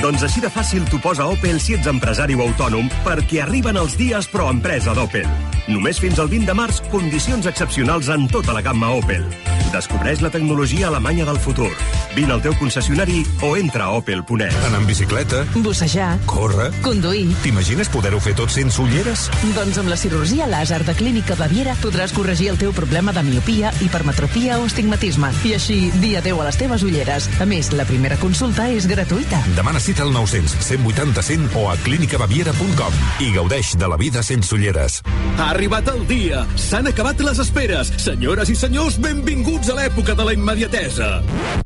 [0.00, 3.98] Doncs així de fàcil t'ho posa Opel si ets empresari o autònom perquè arriben els
[4.00, 5.28] dies pro empresa d'Opel.
[5.68, 9.26] Només fins al 20 de març, condicions excepcionals en tota la gamma Opel.
[9.70, 11.68] Descobreix la tecnologia alemanya del futur.
[12.16, 14.56] Vine al teu concessionari o entra a opel.es.
[14.66, 16.72] Anar en bicicleta, Bussejar, córrer...
[16.82, 17.28] conduir...
[17.44, 19.28] T'imagines poder-ho fer tot sense ulleres?
[19.54, 23.70] Doncs amb la cirurgia làser de Clínica Baviera podràs corregir el teu problema de miopia,
[23.84, 25.30] hipermetropia o astigmatisme.
[25.46, 27.30] I així, dir adeu a les teves ulleres.
[27.38, 29.44] A més, la primera consulta és gratuïta.
[29.54, 34.54] Demana cita al 900 180 100 o a clínicabaviera.com i gaudeix de la vida sense
[34.54, 35.00] ulleres.
[35.36, 36.44] Ha arribat el dia.
[36.54, 37.90] S'han acabat les esperes.
[37.98, 41.10] Senyores i senyors, benvinguts a l'època de la immediatesa.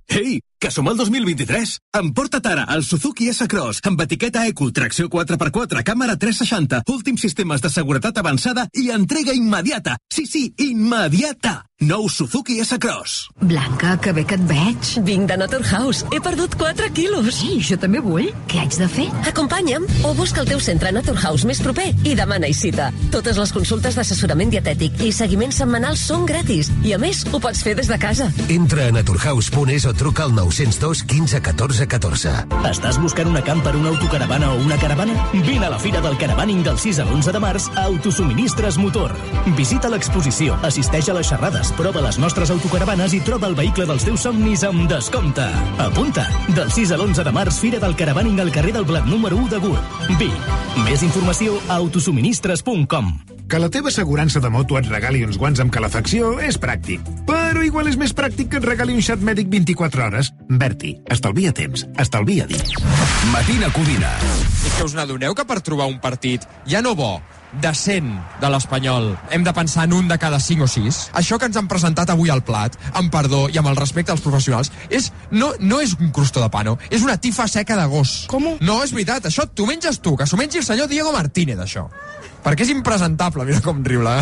[0.09, 1.77] Ei, que som al 2023.
[2.01, 7.71] Emporta't ara el Suzuki S-Cross amb etiqueta Eco, tracció 4x4, càmera 360, últims sistemes de
[7.71, 9.99] seguretat avançada i entrega immediata.
[10.13, 11.63] Sí, sí, immediata.
[11.85, 13.31] Nou Suzuki S-Cross.
[13.43, 14.91] Blanca, que bé que et veig.
[15.05, 16.05] Vinc de Naturhaus.
[16.15, 17.29] He perdut 4 quilos.
[17.35, 18.31] Sí, jo també vull.
[18.49, 19.09] Què haig de fer?
[19.29, 22.89] Acompanya'm o busca el teu centre Naturhaus més proper i demana-hi cita.
[23.13, 27.67] Totes les consultes d'assessorament dietètic i seguiments setmanals són gratis i, a més, ho pots
[27.67, 28.31] fer des de casa.
[28.49, 32.33] Entra a naturhaus.es o truca al 902 15 14 14.
[32.69, 35.17] Estàs buscant una camper, una autocaravana o una caravana?
[35.33, 39.15] Vine a la Fira del Caravaning del 6 a l'11 de març a Autosuministres Motor.
[39.57, 44.05] Visita l'exposició, assisteix a les xerrades, prova les nostres autocaravanes i troba el vehicle dels
[44.05, 45.47] teus somnis amb descompte.
[45.81, 46.29] Apunta!
[46.53, 49.49] Del 6 a l'11 de març, Fira del Caravaning al carrer del Blat número 1
[49.57, 50.19] de Gurb.
[50.21, 50.51] Vic.
[50.85, 53.15] Més informació a autosuministres.com.
[53.49, 57.05] Que la teva assegurança de moto et regali uns guants amb calefacció és pràctic.
[57.29, 60.34] Però igual és més pràctic que et regali un xat mèdic 24 hores.
[60.59, 62.77] Berti, estalvia temps, estalvia diners.
[63.33, 64.11] Matina Codina.
[64.67, 67.17] És que us n'adoneu que per trobar un partit ja no bo,
[67.63, 71.01] decent de l'Espanyol, hem de pensar en un de cada 5 o 6?
[71.21, 74.25] Això que ens han presentat avui al plat, amb perdó i amb el respecte als
[74.25, 78.25] professionals, és, no, no és un crustó de pano, és una tifa seca de gos.
[78.31, 78.55] Com?
[78.61, 81.89] No, és veritat, això t'ho menges tu, que s'ho mengi el senyor Diego Martínez, això.
[82.45, 84.19] Perquè és impresentable, mira com riu la,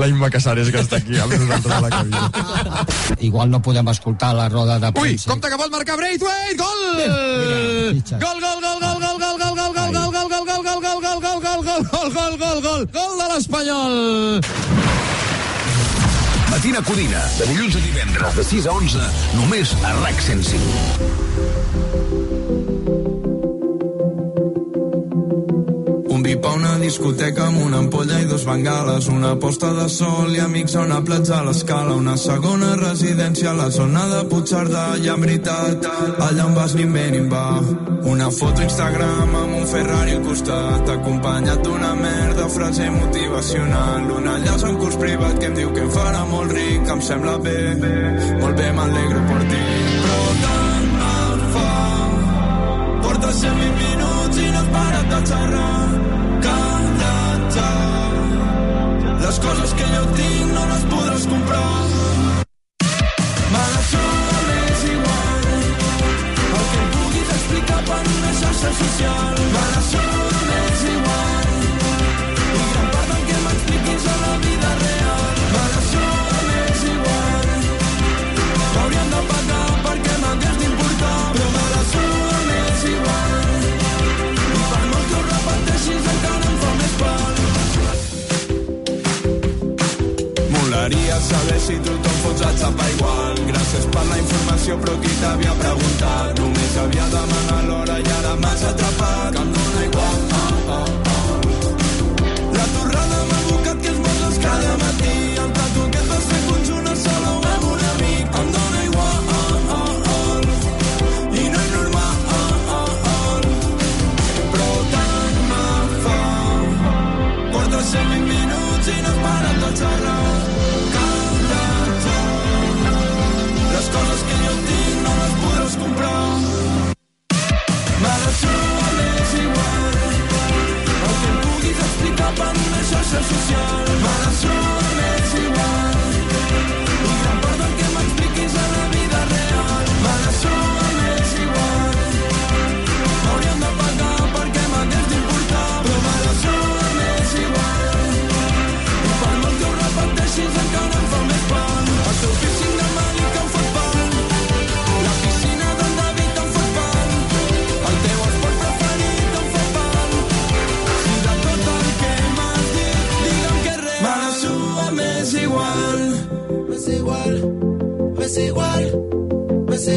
[0.00, 2.86] la Imma Casares que està aquí amb nosaltres a la cabina.
[3.20, 5.28] Igual no podem escoltar la roda de Ui, premsa.
[5.28, 6.80] compte que pot marcar Braithwaite, gol!
[8.16, 10.29] Gol, gol, gol, gol, gol, gol, gol, gol, gol, gol, gol, gol, gol, gol,
[11.70, 14.40] gol, gol, gol, gol, gol, gol de l'Espanyol!
[16.50, 22.19] Matina Codina, de dilluns a divendres, de 6 a 11, només a RAC 105.
[26.30, 30.30] Un vi pa una discoteca amb una ampolla i dos bengales, una posta de sol
[30.30, 34.84] i amics a una platja a l'escala, una segona residència a la zona de Puigcerdà
[35.02, 35.88] i en veritat,
[36.28, 37.58] allà on vas ni bé ni va.
[38.12, 44.68] Una foto Instagram amb un Ferrari al costat, acompanyat d'una merda frase motivacional, una llaç
[44.70, 47.58] en curs privat que em diu que em farà molt ric, em sembla bé,
[48.38, 49.59] molt bé, m'alegro per ti.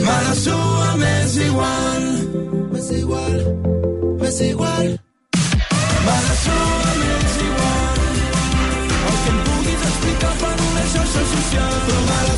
[0.05, 2.03] Me la sua m'és igual.
[2.71, 3.37] M'és igual.
[4.19, 4.87] M'és igual.
[6.05, 7.97] Me la sua m'és igual.
[9.07, 11.73] El que em puguis explicar per una xarxa social.
[11.87, 12.32] Però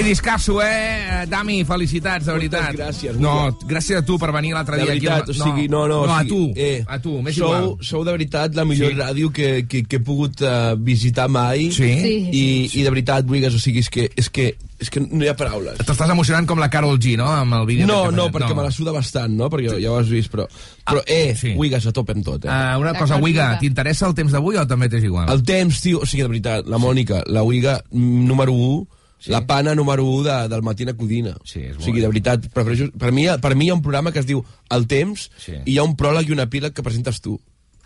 [0.00, 1.26] Ei, discasso, eh?
[1.28, 2.72] Dami, felicitats, de veritat.
[2.72, 5.30] gràcies, No, gràcies a tu per venir l'altre De dia veritat, aquí.
[5.30, 7.76] o sigui, no, no, no o a tu, eh, a tu, m'és sou, igual.
[7.84, 8.96] Sou de veritat la millor Sí.
[8.96, 11.68] ràdio que, que, que he pogut uh, visitar mai.
[11.70, 11.90] Sí?
[12.00, 12.14] Sí.
[12.32, 15.28] I, I de veritat, Buigas, o sigui, és que, és que, és que no hi
[15.28, 15.76] ha paraules.
[15.84, 17.86] T'estàs emocionant com la Carol G, no?, amb el vídeo.
[17.86, 19.50] No, que no, perquè me la suda bastant, no?
[19.52, 20.46] Perquè ja ho has vist, però...
[20.88, 21.52] Però, eh, sí.
[21.58, 22.48] Wigas, a tope amb tot, eh?
[22.48, 25.28] Uh, una cosa, Wiga, t'interessa el temps d'avui o també t'és igual?
[25.28, 28.86] El temps, tio, o sigui, de veritat, la Mònica, la Wiga mm, número 1,
[29.20, 29.30] sí.
[29.30, 31.36] la pana número 1 de, del Matina Codina.
[31.44, 34.12] Sí, és o sigui, de veritat, prefereixo, per, mi, per mi hi ha un programa
[34.12, 35.54] que es diu El Temps Sí.
[35.64, 37.38] i hi ha un pròleg i un epíleg que presentes tu.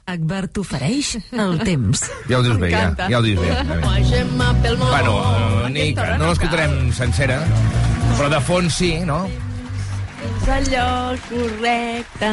[0.05, 2.03] Akbar t'ofereix el temps.
[2.29, 3.55] Ja ho dius bé, ja, ja ho dius bé.
[4.77, 5.15] Bueno,
[5.73, 7.41] ni, no l'escoltarem sencera,
[8.19, 9.23] però de fons sí, no?
[10.25, 12.31] És el lloc correcte.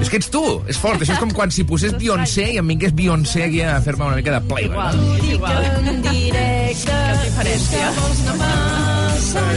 [0.00, 1.00] És que ets tu, és fort.
[1.00, 4.16] Això és com quan si posés Beyoncé i em vingués Beyoncé aquí a fer-me una
[4.20, 4.98] mica de playback.
[5.30, 5.64] Igual.
[5.88, 6.98] En directe.
[7.24, 7.92] Diferència.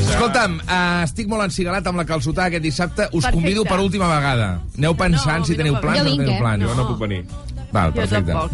[0.07, 3.03] Escolta'm, uh, estic molt encigalat amb la calçotada aquest dissabte.
[3.11, 3.35] Us Perfecte.
[3.35, 4.47] convido per última vegada.
[4.77, 6.39] Aneu pensant No, si teniu plans Jo o no vinc, teniu eh?
[6.41, 6.63] plans.
[6.63, 7.25] Jo no puc venir.
[7.71, 8.31] Val, Jo perfecte.
[8.31, 8.51] tampoc.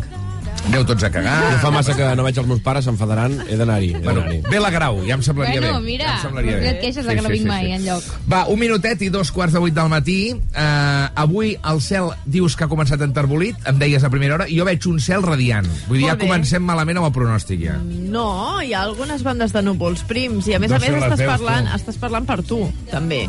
[0.64, 1.34] Aneu tots a cagar.
[1.52, 3.90] No fa massa que no veig els meus pares, s'enfadaran, he d'anar-hi.
[4.04, 5.86] Bueno, ve la grau, ja em semblaria Bueno, bé.
[5.92, 6.70] mira, ja em semblaria no bé.
[6.70, 8.04] et queixes de que no vinc mai enlloc.
[8.32, 10.18] Va, un minutet i dos quarts de vuit del matí.
[10.34, 14.58] Uh, avui el cel dius que ha començat enterbolit, em deies a primera hora, i
[14.58, 15.68] jo veig un cel radiant.
[15.90, 17.76] Vull dir, ja comencem malament amb el pronòstic, ja.
[17.84, 21.20] No, hi ha algunes bandes de núvols prims i a més No a més estàs
[21.20, 21.76] veus, parlant, tu.
[21.82, 23.28] estàs parlant per tu, també.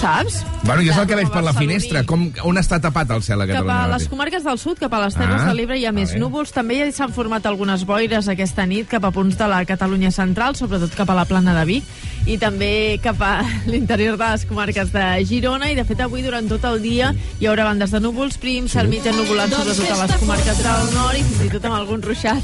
[0.00, 0.40] Saps?
[0.64, 2.00] Bueno, jo és el que veig per la finestra.
[2.06, 3.84] Com, on està tapat el cel a Cap Catalunya?
[3.84, 6.14] a les comarques del sud, cap a les Terres Ah, de l'Ebre hi ha més
[6.18, 6.50] núvols.
[6.54, 10.56] També ja s'han format algunes boires aquesta nit cap a punts de la Catalunya central,
[10.58, 11.84] sobretot cap a la plana de Vic,
[12.26, 15.70] i també cap a l'interior de les comarques de Girona.
[15.70, 18.88] I, de fet, avui, durant tot el dia, hi haurà bandes de núvols prims, cel
[18.90, 22.42] mig ennuvolat, sobretot a les comarques del nord, i fins i tot amb algun ruixat.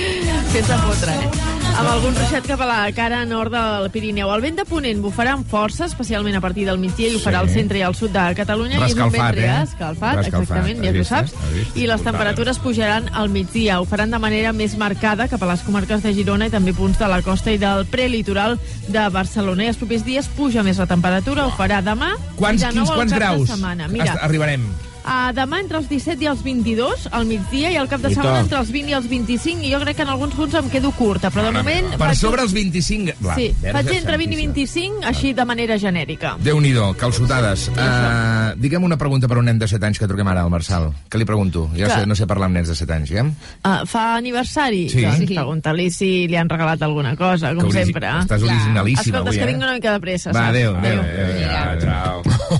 [0.54, 1.30] Fent-se fotre, eh?
[1.80, 4.28] Amb algun ruixat cap a la cara nord del Pirineu.
[4.34, 7.38] El vent de Ponent bufarà amb força, especialment a partir del migdia, i ho farà
[7.40, 7.44] Sí.
[7.44, 8.78] al centre i al sud de Catalunya.
[8.78, 9.40] i és un vent Rescalfat, eh?
[9.40, 11.34] reescalfat, Rescalfat, exactament, has ja tu saps.
[11.54, 11.76] vist?
[11.76, 13.80] I les temperatures pujaran al migdia.
[13.80, 16.98] Ho faran de manera més marcada cap a les comarques de Girona i també punts
[16.98, 19.64] de la costa i del prelitoral de Barcelona.
[19.64, 22.84] I els propers dies puja més la temperatura, ho farà demà Quants, i de nou
[22.84, 23.88] quins, quants graus de setmana.
[23.88, 24.64] Mira, arribarem?
[25.10, 28.20] Uh, demà entre els 17 i els 22 al migdia i al cap de Mita.
[28.20, 30.68] setmana entre els 20 i els 25 i jo crec que en alguns punts em
[30.70, 31.88] quedo curta, però de moment...
[31.98, 33.16] Per faig- sobre els 25...
[33.18, 35.00] Clar, Sí, faig entre 20 i santíssima.
[35.00, 36.36] 25, així de manera genèrica.
[36.38, 37.66] Déu-n'hi-do, calçotades.
[37.74, 40.92] Uh, digue'm una pregunta per un nen de 7 anys que truquem ara al Marçal.
[41.10, 41.66] Què li pregunto?
[41.74, 43.26] Jo Que- sé, no sé parlar amb nens de 7 anys, ja?
[43.26, 44.86] Uh, fa aniversari?
[44.94, 45.02] Sí.
[45.02, 45.34] Doncs Sí.
[45.34, 48.06] pregunta-li si li han regalat alguna cosa, com Que origi- sempre.
[48.22, 49.52] estàs originalíssima Escolta, és avui, que eh?
[49.54, 50.48] vinc una mica de pressa, Va, saps?
[50.50, 52.22] adéu, adéu, adéu, Ciao.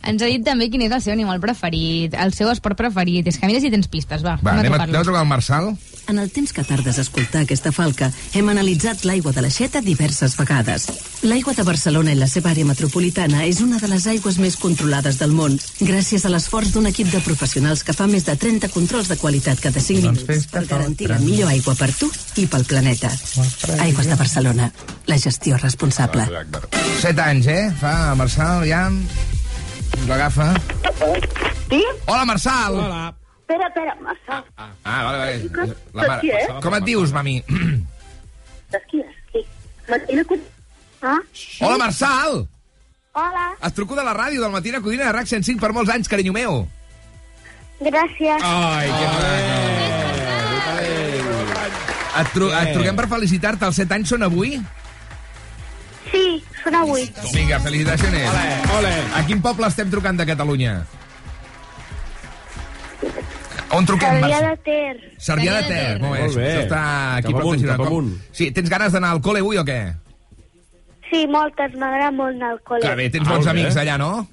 [0.00, 3.26] Ens ha dit també quin és el seu animal preferit, el seu esport preferit.
[3.28, 4.38] És que mira si tens pistes, va.
[4.40, 5.74] Va, anem a, anem a trucar al Marçal?
[6.10, 10.34] En el temps que tardes a escoltar aquesta falca, hem analitzat l'aigua de l'aixeta diverses
[10.38, 10.88] vegades.
[11.22, 15.20] L'aigua de Barcelona i la seva àrea metropolitana és una de les aigües més controlades
[15.20, 19.12] del món, gràcies a l'esforç d'un equip de professionals que fa més de 30 controls
[19.12, 22.10] de qualitat cada 5 Doncs minuts per garantir la millor aigua per tu
[22.42, 23.12] i pel planeta.
[23.78, 24.72] Aigües de Barcelona,
[25.06, 26.26] la gestió responsable.
[27.04, 27.66] 7 anys, eh?
[27.78, 28.88] Fa Marçal, ja...
[30.00, 30.46] Ens l'agafa.
[31.68, 31.80] Sí?
[32.06, 32.74] Hola, Marçal!
[32.74, 33.14] Hola.
[33.40, 34.44] Espera, espera, Marçal.
[34.56, 35.74] Ah, vale, vale.
[35.92, 36.46] La qui és?
[36.62, 37.34] Com et dius, mami?
[38.72, 39.16] Saps qui és?
[39.32, 39.42] Qui?
[39.90, 40.56] Martina Codina.
[41.02, 41.18] Ah?
[41.66, 42.40] Hola, Marçal!
[43.12, 46.08] Hola, Et truco de la ràdio del Matina Codina de RAC 105 per molts anys,
[46.08, 46.60] carinyo meu.
[47.80, 48.44] gràcies.
[48.44, 49.08] Ai, que
[52.20, 53.64] Et, tru et truquem per felicitar-te.
[53.66, 54.50] Els 7 anys són avui?
[54.58, 54.64] Sí,
[56.62, 57.06] són avui.
[57.34, 58.16] Vinga, felicitacions.
[58.30, 58.94] Ole, ole.
[59.16, 60.80] A quin poble estem trucant de Catalunya?
[63.70, 64.94] On truquem, Sarrià de Ter.
[65.22, 65.98] Cervià de Ter.
[66.02, 66.22] Molt bé.
[66.24, 66.46] Molt bé.
[66.48, 66.82] Això està
[67.20, 68.08] aquí Cap amunt, cap amunt.
[68.34, 69.80] Sí, tens ganes d'anar al col·le avui o què?
[71.10, 72.82] Sí, moltes, m'agrada molt anar al col·le.
[72.82, 74.26] Que bé, tens bons amics allà, no?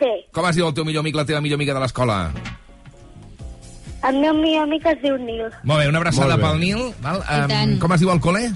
[0.00, 0.10] Sí.
[0.34, 2.18] Com es diu el teu millor amic, la teva millor amiga de l'escola?
[4.08, 5.46] El meu millor amic es diu Nil.
[5.62, 6.88] Molt bé, una abraçada pel Nil.
[7.02, 7.22] Val?
[7.22, 7.76] I tant.
[7.76, 8.48] Um, com es diu el col·le?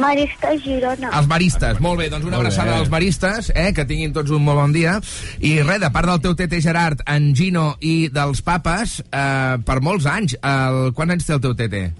[0.00, 1.10] Marista Girona.
[1.14, 2.78] Els maristes, molt bé, doncs una Molt abraçada bé.
[2.80, 5.00] als maristes, eh, que tinguin tots un molt bon dia.
[5.40, 9.80] I res, de part del teu tete Gerard, en Gino i dels papes, eh, per
[9.80, 10.34] molts anys.
[10.42, 10.92] El...
[10.94, 11.92] Quants anys té el teu tete?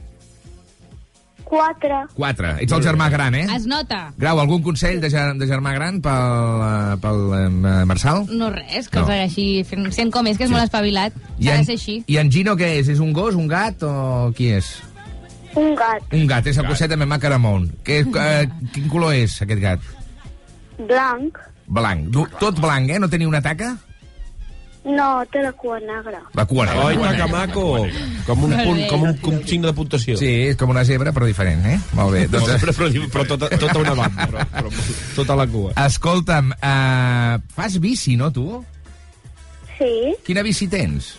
[1.44, 2.00] Quatre.
[2.16, 2.54] Quatre.
[2.64, 3.44] Ets el germà gran, eh?
[3.54, 4.08] Es nota.
[4.18, 8.24] Grau, algun consell de, ger de germà gran pel, eh, pel eh, Marçal?
[8.32, 9.06] No res, que No.
[9.12, 11.12] així, fent, sent com és, que és molt espavilat.
[11.38, 12.02] I de en, ser així.
[12.08, 12.88] I en Gino què és?
[12.88, 14.72] És un gos, un gat o qui és?
[15.54, 16.02] Un gat.
[16.12, 17.68] Un gat, és el coseta me macaramon.
[17.86, 19.80] Que, eh, quin color és, aquest gat?
[20.78, 21.38] Blanc.
[21.66, 22.08] Blanc.
[22.10, 22.98] Du- Tot blanc, eh?
[22.98, 23.76] No tenia una taca?
[24.84, 26.18] No, té la cua negra.
[26.34, 26.90] La cua negra.
[26.98, 27.62] Cua que maco.
[28.26, 30.16] Com un, punt, com un, com un signe de puntuació.
[30.20, 31.78] Sí, és com una zebra, però diferent, eh?
[31.96, 32.26] Molt bé.
[32.28, 34.68] No, Doncs, però, però, però tota, tota una banda, però, però
[35.16, 35.72] tota la cua.
[35.86, 38.62] Escolta'm, uh, fas bici, no, tu?
[39.78, 40.12] Sí.
[40.26, 41.14] Quina bici tens?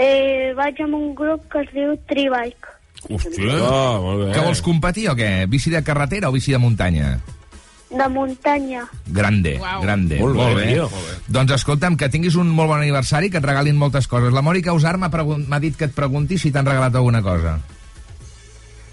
[0.00, 2.70] Eh, vaig amb un grup que es diu Tribike.
[3.08, 3.58] Hòstia.
[3.66, 4.32] Oh, molt bé.
[4.36, 5.30] Que vols competir o què?
[5.50, 7.16] Bici de carretera o bici de muntanya?
[7.92, 8.86] De muntanya.
[9.06, 10.18] Grande, grande.
[10.20, 10.68] Molt bé, bé.
[10.72, 11.18] tio, molt bé.
[11.28, 14.32] Doncs escolta'm, que tinguis un molt bon aniversari, que et regalin moltes coses.
[14.32, 17.58] La Mònica Usar m'ha dit que et pregunti si t'han regalat alguna cosa.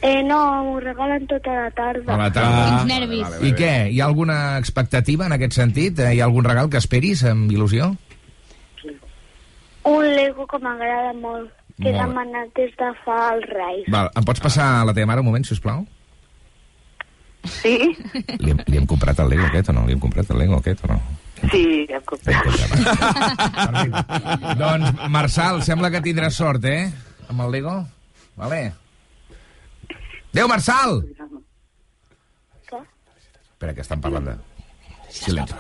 [0.02, 2.14] Eh, no, m'ho regalen tota la tarda.
[2.14, 2.60] A la tarda.
[2.68, 3.40] Quins nervis.
[3.44, 3.74] I què?
[3.92, 6.00] Hi ha alguna expectativa en aquest sentit?
[6.00, 7.92] Eh, Hi ha algun regal que esperis amb il·lusió?
[9.90, 13.86] Un Lego que m'agrada molt, que he demanat des de fa els Reis.
[13.94, 15.86] Val, em pots passar a la teva mare un moment, si us plau?
[17.48, 17.78] Sí?
[18.44, 19.86] Li, hem- li hem comprat el Lego aquest o no?
[19.88, 21.00] Li hem comprat el Lego aquest o no?
[21.54, 22.02] Sí, ja
[24.60, 26.90] doncs, Marçal, sembla que tindràs sort, eh?
[27.30, 27.76] Amb el Lego.
[28.40, 28.62] Vale.
[30.34, 31.00] Adéu, Marçal!
[32.70, 32.82] Què?
[33.54, 34.36] Espera, que estan parlant de...
[35.10, 35.56] Silenci.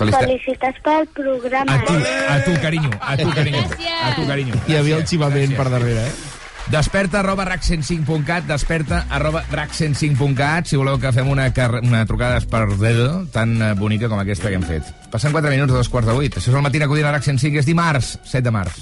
[0.00, 0.26] Felicitat.
[0.26, 1.76] Felicitats pel programa.
[1.76, 3.64] A tu, a tu, carinyo, a tu, carinyo.
[4.00, 4.60] A tu, carinyo.
[4.66, 6.36] Hi havia el xivament per darrere, eh?
[6.70, 11.48] Desperta arroba rac105.cat, desperta arroba rac105.cat, si voleu que fem una,
[11.82, 14.86] una trucada d'espardedo tan eh, bonica com aquesta que hem fet.
[15.10, 16.38] Passen 4 minuts de dos quarts de 8.
[16.38, 18.78] Això és el matí a Codina RAC 105, és dimarts, 7 de març.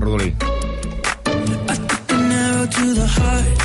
[0.00, 0.34] Rodolí.
[2.10, 3.58] an arrow to the heart.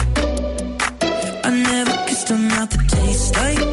[1.45, 3.72] I never kissed a mouth that tastes like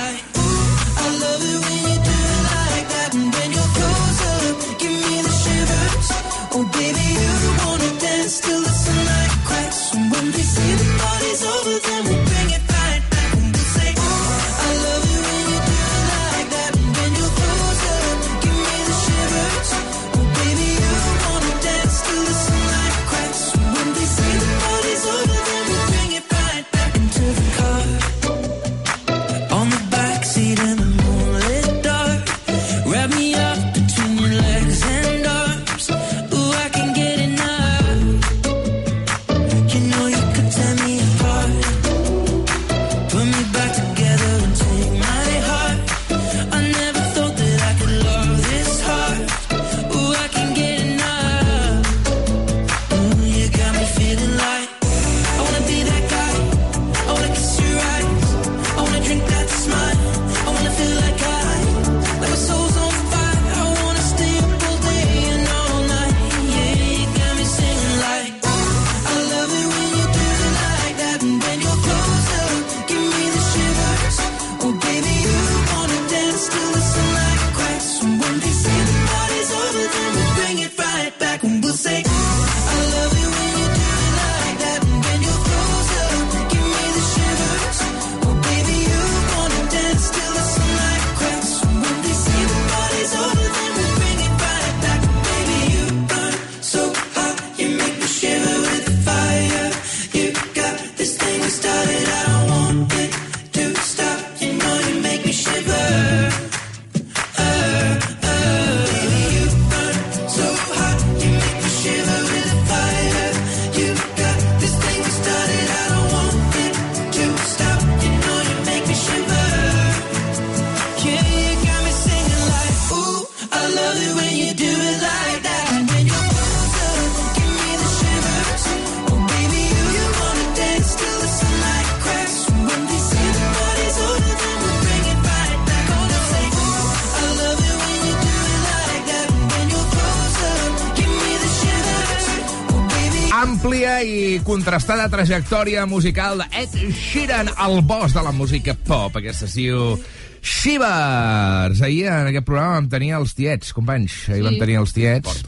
[144.61, 149.15] contrastada trajectòria musical d'Ed Sheeran, el boss de la música pop.
[149.17, 149.95] Aquesta es diu
[150.41, 151.81] Shivers.
[151.81, 154.27] Ahir en aquest programa vam tenir els tiets, companys.
[154.29, 154.45] Ahir Sí.
[154.45, 155.41] vam tenir els tiets.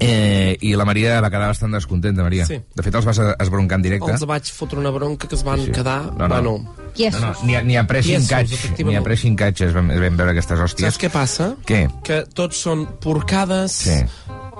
[0.00, 2.44] Eh, I la Maria va quedar bastant descontenta, Maria.
[2.46, 2.60] Sí.
[2.76, 4.12] De fet, els vas esbroncar en directe.
[4.12, 5.72] Els vaig fotre una bronca que es van sí.
[5.72, 6.12] quedar...
[6.12, 6.34] No, no.
[6.34, 8.52] Bueno, No, no, ni, a- ni a pressing catch,
[8.84, 10.92] ni a pressing catch es vam, vam veure aquestes hòsties.
[10.92, 11.54] Saps què passa?
[11.64, 11.88] Què?
[12.04, 13.72] Que tots són porcades...
[13.72, 14.04] Sí.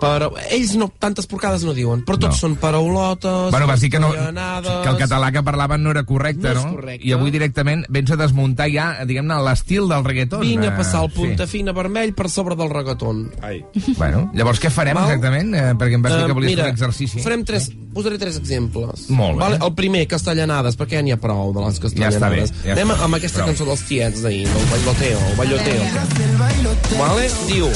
[0.00, 2.40] Però ells no, tantes porcades no diuen, però tots No.
[2.40, 6.54] són paraulotes, Bueno, vas dir que, no, que el català que parlaven no era correcte,
[6.54, 6.70] No no?
[6.76, 7.06] correcte.
[7.06, 10.40] I avui directament vens a desmuntar ja, diguem-ne, l'estil del reggaeton.
[10.42, 11.16] Vinc a eh, passar el sí.
[11.16, 13.24] punta fina vermell per sobre del reggaeton.
[13.42, 13.64] Ai.
[13.96, 15.08] Bueno, llavors què farem Val?
[15.10, 15.54] exactament?
[15.54, 17.20] Eh, perquè em vas dir Eh, que volies mira, fer un exercici.
[17.24, 19.08] Farem tres, posaré tres exemples.
[19.10, 19.44] Molt bé.
[19.44, 19.58] Vale?
[19.64, 22.20] El primer, castellanades, perquè ja n'hi ha prou de les castellanades.
[22.20, 22.30] Ja està
[22.62, 23.48] bé, ja Anem està amb aquesta Prou.
[23.48, 25.82] cançó dels tiets d'ahir, del balloteo, el balloteo.
[26.98, 27.30] Vale?
[27.48, 27.66] Diu...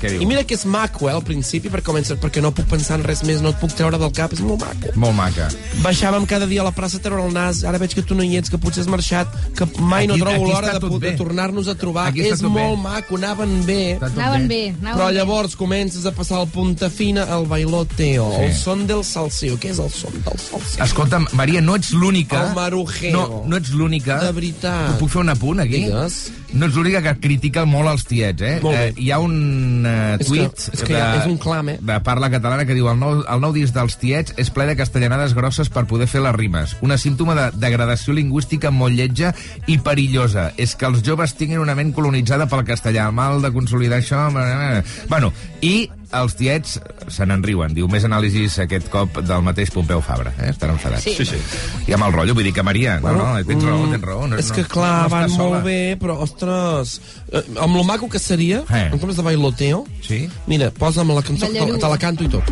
[0.00, 0.22] Què diu?
[0.22, 3.04] I mira que és maco, eh, al principi, perquè, comença, perquè no puc pensar en
[3.04, 4.92] res més, no et puc treure del cap, és molt maco.
[4.96, 5.48] Molt maca.
[5.82, 8.22] Baixàvem cada dia a la plaça a treure el nas, ara veig que tu no
[8.22, 11.12] hi ets, que potser has marxat, que mai no Aquí- trobo aquí l'hora de, de
[11.16, 12.08] tornar-nos a trobar.
[12.08, 12.62] Aquí és tot bé.
[12.66, 13.98] molt maco, anaven bé.
[14.00, 18.42] Anaven bé, anaven Però llavors comences a passar el punta fina al bailoteo, Sí.
[18.44, 19.56] el son del salseo.
[19.58, 20.84] Què és el son del salseo?
[20.84, 22.48] Escolta'm, Maria, no ets l'única...
[22.48, 23.12] El marujeo.
[23.12, 24.18] No, no ets l'única...
[24.22, 24.98] De veritat.
[24.98, 25.84] Puc fer un apunt, aquí?
[25.86, 26.30] Digues.
[26.52, 28.58] No ets l'única que critica molt els tiets, eh?
[28.62, 28.88] Molt bé.
[28.88, 31.78] eh hi ha un eh, És que- tuit és que ha- és un clam, eh?
[31.80, 34.76] de parla catalana que diu el nou, el nou disc dels tiets és ple de
[34.76, 36.76] castellanades grosses per poder fer les rimes.
[36.82, 39.34] Una símptoma de degradació lingüística molt lletja
[39.66, 40.52] i perillosa.
[40.56, 43.06] És que els joves tinguin una ment colonitzada pel castellà.
[43.08, 44.28] El mal de consolidar això...
[44.38, 46.78] eh, Bueno, i els tiets
[47.12, 47.72] se n'enriuen.
[47.76, 50.32] Diu, més anàlisis aquest cop del mateix Pompeu Fabra.
[50.38, 50.50] Eh?
[50.52, 51.04] Estan enfadats.
[51.04, 51.14] Sí.
[51.16, 51.40] Sí, sí.
[51.88, 52.98] I amb el rotllo, vull dir que Maria...
[53.02, 54.26] No, no, tens raó, tens raó.
[54.28, 56.98] No, és no, que clar, no van estàs molt bé, però, ostres,
[57.32, 58.88] eh, amb lo maco que seria, Eh.
[58.92, 60.28] en comptes de bailoteo, sí?
[60.46, 62.44] mira, posa'm la cançó, te, te la canto i tot.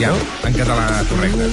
[0.00, 0.12] Ja,
[0.48, 1.48] en català correcte.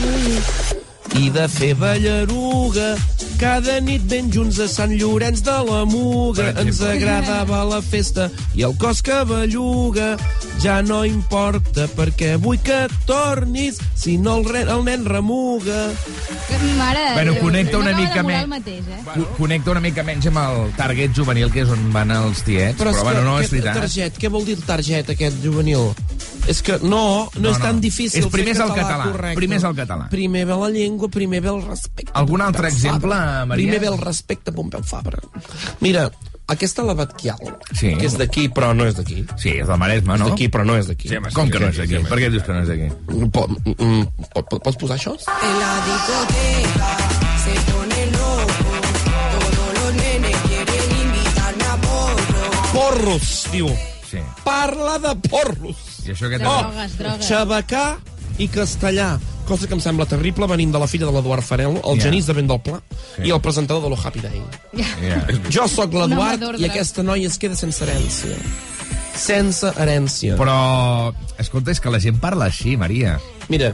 [1.17, 2.93] I de fer ballaruga,
[3.38, 6.49] cada nit ben junts a Sant Llorenç de la Muga.
[6.61, 10.15] Ens agradava la festa i el cos que belluga.
[10.63, 15.83] Ja no importa perquè vull que tornis, si no el, re, el nen remuga.
[16.77, 18.47] Mare de Bueno, Déu, connecta no una mica més.
[18.49, 19.01] Mateix, eh?
[19.13, 22.77] Co- Connecta una mica menys amb el target juvenil, que és on van els tiets,
[22.79, 23.77] però, és bueno, que no és veritat.
[23.83, 25.91] Target, què vol dir el target aquest juvenil?
[26.47, 27.63] És que no, no, No, és no.
[27.65, 29.35] tan difícil És primer fer és el català, català, correcte.
[29.35, 30.05] primer és el català.
[30.09, 32.11] Primer ve la llengua, primer ve el respecte.
[32.15, 33.15] Algun altre exemple.
[33.45, 33.71] Maria?
[33.71, 35.19] Primer ve el respecte, Pompeu Fabra.
[35.82, 36.09] Mira,
[36.47, 37.39] aquesta la Batquial,
[37.73, 37.93] Sí.
[37.99, 39.25] que és d'aquí però no és d'aquí.
[39.38, 40.25] Sí, és del Maresme, no?
[40.25, 41.09] És d'aquí però no és d'aquí.
[41.09, 41.99] Sí, home, Com que no és d'aquí?
[42.07, 42.88] Per què dius que no és d'aquí?
[43.36, 44.03] Po, mm,
[44.34, 45.11] po, po, pots posar això?
[45.28, 46.91] En la discoteca
[47.43, 48.80] se pone loco.
[49.36, 52.71] Todos los nenes quieren invitarme a porro.
[52.73, 53.67] Porros, diu.
[54.09, 54.19] Sí.
[54.45, 55.75] Parla de porros.
[56.07, 56.43] I això què té?
[56.45, 57.28] Drogues, drogues.
[57.28, 57.97] Xabacà
[58.38, 59.17] i castellà.
[59.47, 62.03] Cosa que em sembla terrible venint de la filla de l'Eduard Farel, el Ja.
[62.09, 62.81] genís de Vent del Pla,
[63.15, 63.23] Sí.
[63.29, 64.41] i el presentador de lo Happy Day.
[64.75, 65.25] Ja.
[65.49, 68.35] Jo sóc l'Eduard i aquesta noia es queda sense herència.
[69.15, 70.35] Sense herència.
[70.37, 73.19] Però, escolta, és que la gent parla així, Maria.
[73.49, 73.71] Mira,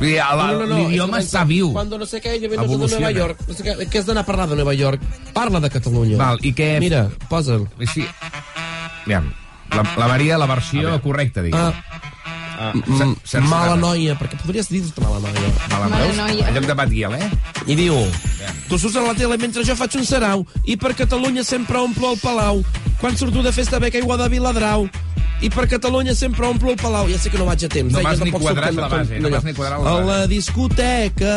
[0.00, 1.72] dir, No, no, no, l'idioma està viu.
[1.72, 2.66] Cuando no sé què, ella ve de.
[2.66, 3.38] Nova York.
[3.46, 5.00] No sé què, què has d'anar a parlar de Nova York?
[5.32, 6.16] Parla de Catalunya.
[6.16, 6.80] Val, i què...
[6.80, 7.68] Mira, posa'l.
[7.78, 8.04] Així...
[9.04, 9.32] Aviam,
[9.70, 11.60] la, la Maria, la versió correcta, diguem.
[11.60, 12.10] Ah,
[12.58, 12.72] Ah,
[13.44, 15.50] mala noia, perquè podries dir-te mala noia.
[15.70, 16.16] Mala, Mala veus?
[16.16, 16.46] noia.
[16.48, 17.30] En lloc de Batguiel, eh?
[17.66, 17.96] I diu,
[18.68, 22.12] tu surts a la tele mentre jo faig un sarau i per Catalunya sempre omplo
[22.14, 22.62] el palau.
[23.00, 24.88] Quan surto de festa bec aigua de Viladrau
[25.44, 27.08] i per Catalunya sempre omplo el palau.
[27.12, 27.92] Ja sé que no vaig a temps.
[27.92, 28.02] No eh?
[28.02, 30.06] vas Jo ni tampoc quadrat la base, no vas ni quadrat la A base.
[30.08, 31.34] la discoteca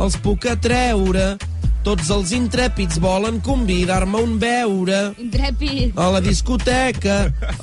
[0.00, 1.36] els puc atreure,
[1.82, 5.00] tots els intrèpids volen convidar-me a un beure.
[5.20, 5.96] Intrèpid.
[5.98, 7.16] A la discoteca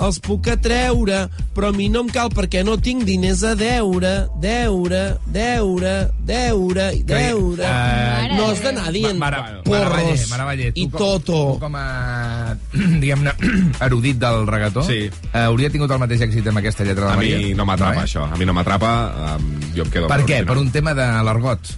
[0.04, 4.28] els puc atreure, però a mi no em cal perquè no tinc diners a deure,
[4.44, 5.02] deure,
[5.32, 5.94] deure,
[6.28, 7.64] deure, i deure.
[7.66, 10.28] Eh, no has d'anar dient Mara- porros
[10.76, 11.40] i com- toto.
[11.56, 12.56] Tu com a,
[13.04, 13.34] diguem-ne,
[13.88, 15.02] erudit del reggaetó, Sí.
[15.34, 17.38] eh, hauria tingut el mateix èxit amb aquesta lletra de la A Maria?
[17.38, 18.08] mi no m'atrapa, eh?
[18.08, 18.28] això.
[18.32, 18.94] A mi no m'atrapa,
[19.38, 20.08] um, jo em quedo...
[20.12, 20.44] Per què?
[20.46, 21.78] Per un tema de l'argot?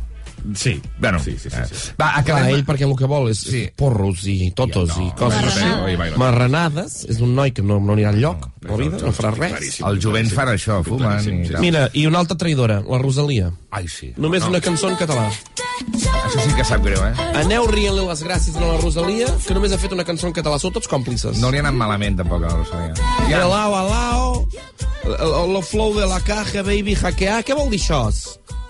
[0.56, 0.82] Sí.
[1.00, 1.92] Bueno, sí, sí, sí, sí.
[2.00, 2.56] Va, Clar, acabem...
[2.56, 3.64] ell perquè el que vol és Sí.
[3.78, 6.18] porros i totos no, i coses bailoteo.
[6.22, 9.80] Marranades, és un noi que no, no anirà enlloc, no, la vida, no farà res.
[9.86, 11.54] El jovent fan això, fumen i sí.
[11.54, 11.62] tal.
[11.64, 13.52] Mira, i una altra traïdora, la Rosalia.
[13.72, 14.14] Ai, sí.
[14.18, 15.30] Només una cançó en català.
[15.82, 17.30] Això sí que sap greu, eh?
[17.42, 20.60] Aneu rient-li les gràcies a la Rosalia, que només ha fet una cançó en català.
[20.62, 21.42] Sou tots còmplices.
[21.42, 22.94] No li ha anat malament, tampoc, a la Rosalia.
[23.30, 23.44] Ja.
[23.46, 24.48] Alao, alao,
[25.06, 27.43] el, el flow de la caja, baby, hackear.
[27.43, 28.06] Què vol dir això?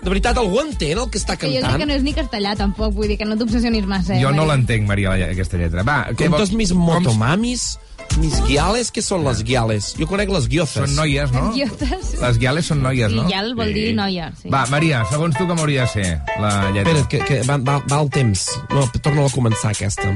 [0.01, 1.89] De veritat, algú entén el que està Que jo crec que cantant?
[1.91, 2.93] no és ni castellà, tampoc.
[2.95, 4.15] Vull dir que no t'obsessionis massa.
[4.15, 5.83] Eh, Jo no l'entenc, Maria, aquesta lletra.
[5.85, 7.77] Va, què Com vol- tots mis motomamis,
[8.19, 9.93] Mis guiales, què són les guiales?
[9.95, 10.81] Jo conec les guiofes.
[10.89, 11.51] Són noies, no?
[11.55, 12.09] Idiotes.
[12.19, 13.23] Les guiales són noies, no?
[13.29, 14.49] I ja vol dir noia, sí.
[14.51, 16.91] Va, Maria, segons tu com hauria de ser la lletra?
[16.91, 18.49] Espera't, que, que va, va, va el temps.
[18.73, 20.11] No, torna a començar, aquesta.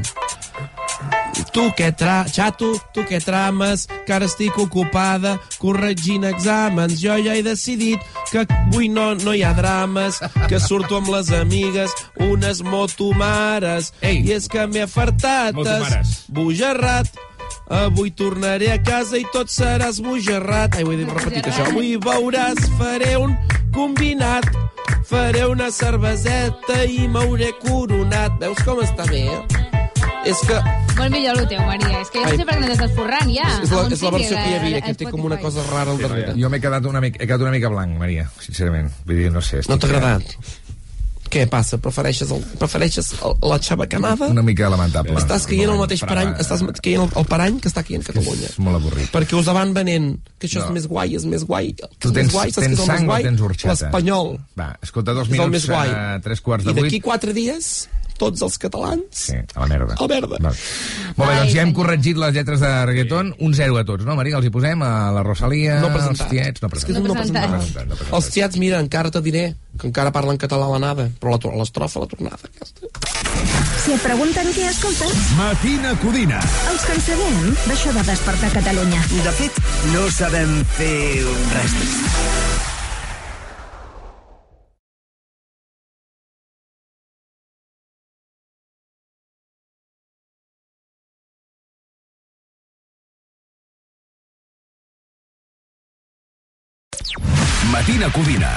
[1.56, 2.26] Tu que tra...
[2.28, 6.98] Xato, tu que trames, que ara estic ocupada corregint exàmens.
[7.00, 10.20] Jo ja he decidit que avui no, no hi ha drames,
[10.52, 11.94] que surto amb les amigues,
[12.28, 13.94] unes motomares.
[14.04, 14.20] Ei.
[14.28, 16.26] I és que m'he afartat, Motomares.
[16.28, 17.08] bojarrat.
[17.72, 20.76] Avui tornaré a casa i tot serà esbojarrat.
[20.76, 21.70] Ai, ho he dit repetit, això.
[21.72, 23.32] Avui veuràs, faré un
[23.74, 24.52] combinat.
[25.08, 28.36] Faré una cerveseta i m'hauré coronat.
[28.44, 29.66] Veus com està bé, eh?
[30.26, 30.58] És que
[30.96, 32.00] Molt millor el teu, Maria.
[32.02, 33.48] És que jo no sé per què no t'estàs forrant, ja.
[33.62, 36.00] és la, és la versió que hi havia, que té com una cosa rara al
[36.02, 36.34] darrere.
[36.40, 38.90] Jo m'he quedat, una mica, he quedat una mica blanc, Maria, sincerament.
[39.06, 39.60] Vull dir, no sé.
[39.70, 40.24] No t'ha agradat?
[41.36, 41.78] Què passa?
[41.82, 44.28] Prefereixes, el, prefereixes el, la xabacanada?
[44.32, 45.18] Una mica lamentable.
[45.20, 48.52] Estàs caient el mateix parany, estàs caient el, el parany que està caient Catalunya.
[48.54, 49.10] És molt avorrit.
[49.12, 50.70] Perquè us van venent que això No.
[50.70, 51.74] és més guai, és més guai.
[51.76, 53.26] que Tu tens, guai, tens sang o guai?
[53.28, 53.74] tens orxata?
[53.74, 54.36] L'espanyol.
[54.56, 55.90] Va, escolta, dos És el minuts, més guai.
[55.90, 56.86] eh, tres quarts de I vuit.
[56.86, 59.04] d'aquí quatre dies, tots els catalans...
[59.12, 59.96] Sí, a la merda.
[59.98, 60.38] A la merda.
[60.40, 60.56] Val.
[61.18, 63.34] Molt bé, doncs ja hem corregit les lletres de reggaeton.
[63.46, 64.38] Un zero a tots, no, Maria?
[64.40, 66.30] Els hi posem a la Rosalia, No als presentat.
[66.32, 66.62] tiets...
[66.64, 67.02] No És que és presentat.
[67.02, 67.50] un no presentat.
[67.50, 68.16] No presentat, no presentat.
[68.20, 69.46] Els tiats, mira, encara te diré
[69.80, 72.52] que encara parlen català a l'anada, però la l'estrofa, la tornada.
[73.86, 76.40] Si et pregunten què escoltes, Matina Codina.
[76.72, 79.04] els que en sabem d'això de despertar Catalunya.
[79.28, 79.60] De fet,
[79.94, 80.96] no sabem fer
[81.54, 82.74] res
[97.86, 98.50] Matina Codina.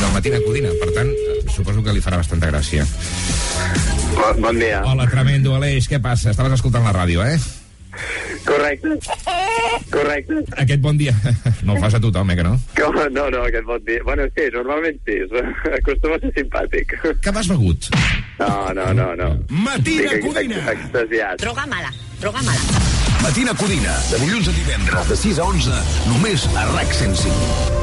[0.00, 1.10] No, Matina Codina, per tant,
[1.54, 2.82] suposo que li farà bastanta gràcia.
[4.16, 4.80] Bon, bon dia.
[4.82, 6.32] Hola, tremendo, Aleix, què passa?
[6.34, 7.38] Estaves escoltant la ràdio, eh?
[8.44, 8.96] Correcte.
[9.94, 10.40] Correcte.
[10.58, 11.14] Aquest bon dia
[11.62, 12.56] no el fas a tothom, eh, que no?
[12.74, 12.98] Com?
[13.14, 14.02] No, no, aquest bon dia.
[14.04, 15.20] Bueno, sí, normalment sí.
[15.78, 16.96] Acostuma a ser simpàtic.
[17.22, 17.88] Què m'has begut?
[18.42, 19.30] No, no, no, no.
[19.54, 20.58] Matina Estic Codina.
[20.74, 21.38] ex- Extasiat.
[21.46, 22.82] Droga mala, droga mala.
[23.22, 27.80] Matina Codina, de dilluns a divendres, de 6 a 11, només a RAC 105.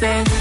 [0.00, 0.39] say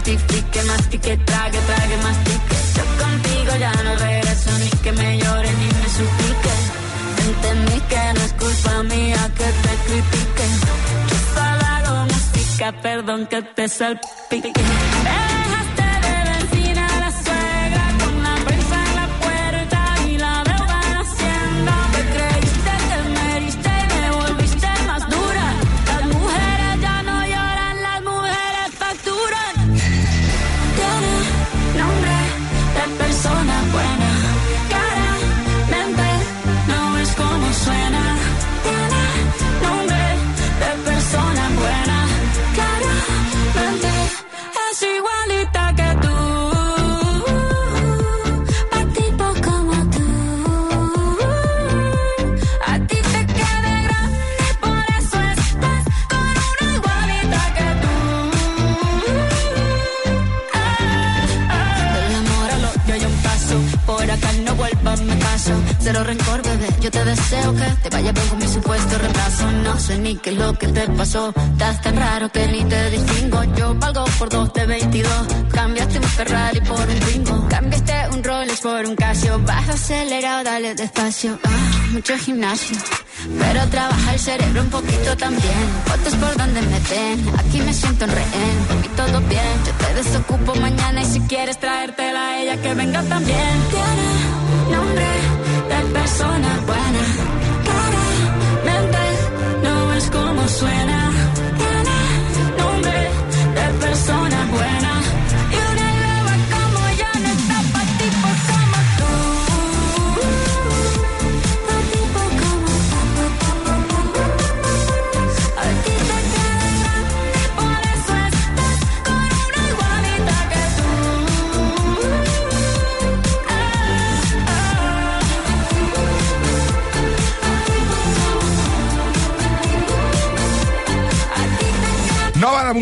[0.00, 2.56] pa' que te mortifique, mastique, trague, trague, mastique.
[2.76, 6.52] Yo contigo ya no regreso ni que me llore ni me suplique.
[7.26, 10.46] Entendí que no es culpa mía que te critique.
[11.08, 14.52] Yo solo hago música, perdón que te salpique.
[15.04, 15.49] Me
[65.90, 66.68] Cero rencor, bebé.
[66.80, 69.50] Yo te deseo que te vaya bien mi supuesto reemplazo.
[69.64, 71.34] No sé ni qué es lo que te pasó.
[71.36, 73.42] Estás tan raro que ni te distingo.
[73.56, 75.12] Yo valgo por dos de 22.
[75.50, 77.48] Cambiaste un Ferrari por un Twingo.
[77.48, 79.40] Cambiaste un Rolex por un Casio.
[79.40, 81.40] Baja acelerado, dale despacio.
[81.42, 82.76] Ah, mucho gimnasio.
[83.40, 85.64] Pero trabaja el cerebro un poquito también.
[85.86, 87.34] Fotos por donde me ven.
[87.36, 88.56] Aquí me siento en rehén.
[88.84, 89.54] Y todo bien.
[89.66, 91.02] Yo te desocupo mañana.
[91.02, 93.54] Y si quieres traértela a ella, que venga también.
[93.70, 95.29] Tiene nombre
[95.92, 97.29] persona buena.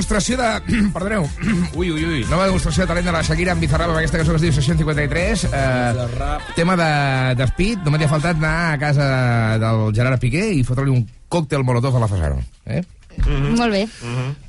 [0.09, 0.91] Demostració de...
[0.95, 1.29] Perdoneu.
[1.79, 2.25] Ui, ui, ui.
[2.31, 4.55] Nova demostració de talent de la Shakira amb Bizarrap amb aquesta cançó que es diu
[4.57, 5.47] Session 53.
[5.53, 6.93] Eh, tema de,
[7.39, 7.83] de speed.
[7.85, 9.09] Només li ha faltat anar a casa
[9.61, 12.41] del Gerard Piqué i fotre-li un còctel molotov a la Fasano.
[12.65, 12.85] Eh?
[13.19, 13.81] Molt bé.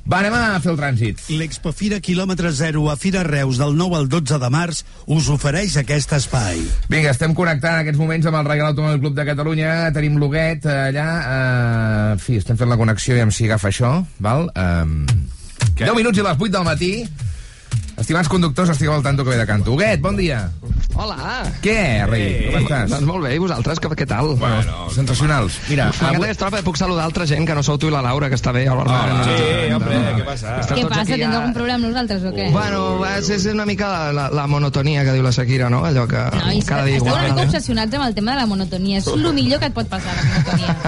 [0.06, 1.24] Va, anem a fer el trànsit.
[1.34, 6.14] L'Expofira quilòmetre zero a Fira Reus del 9 al 12 de març us ofereix aquest
[6.16, 6.62] espai.
[6.88, 9.74] Vinga, estem connectant en aquests moments amb el Regal Automòbil Club de Catalunya.
[9.96, 11.10] Tenim Loguet eh, allà.
[11.18, 13.92] Eh, en fi, estem fent la connexió i si agafa això.
[14.22, 14.48] Val?
[14.54, 15.38] Eh,
[15.76, 16.92] 10 minuts i les 8 del matí.
[18.00, 19.72] Estimats conductors, estigueu al tanto que ve de canto.
[19.74, 20.48] Huguet, bon dia.
[21.00, 21.44] Hola.
[21.62, 22.48] Què, rei?
[22.50, 22.88] Com estàs?
[22.90, 24.32] Doncs molt bé, i vosaltres, què, què tal?
[24.40, 25.58] Bueno, sensacionals.
[25.68, 28.00] Mira, M'encanta avui- aquesta hora puc saludar altra gent que no sou tu i la
[28.02, 28.64] Laura, que està bé.
[28.68, 29.24] Hola, Laura.
[29.24, 30.56] sí, hombre, què passa?
[30.60, 31.04] Esteu Què passa?
[31.12, 32.48] Tens algun problema amb nosaltres o què?
[32.52, 35.84] Bueno, és, és una mica la, la, la monotonia que diu la Shakira, no?
[35.84, 37.46] Allò que No, cada dia esteu una mica igual.
[37.46, 38.98] obsessionats amb el tema de la monotonia.
[38.98, 40.76] És el millor que et pot passar, la monotonia.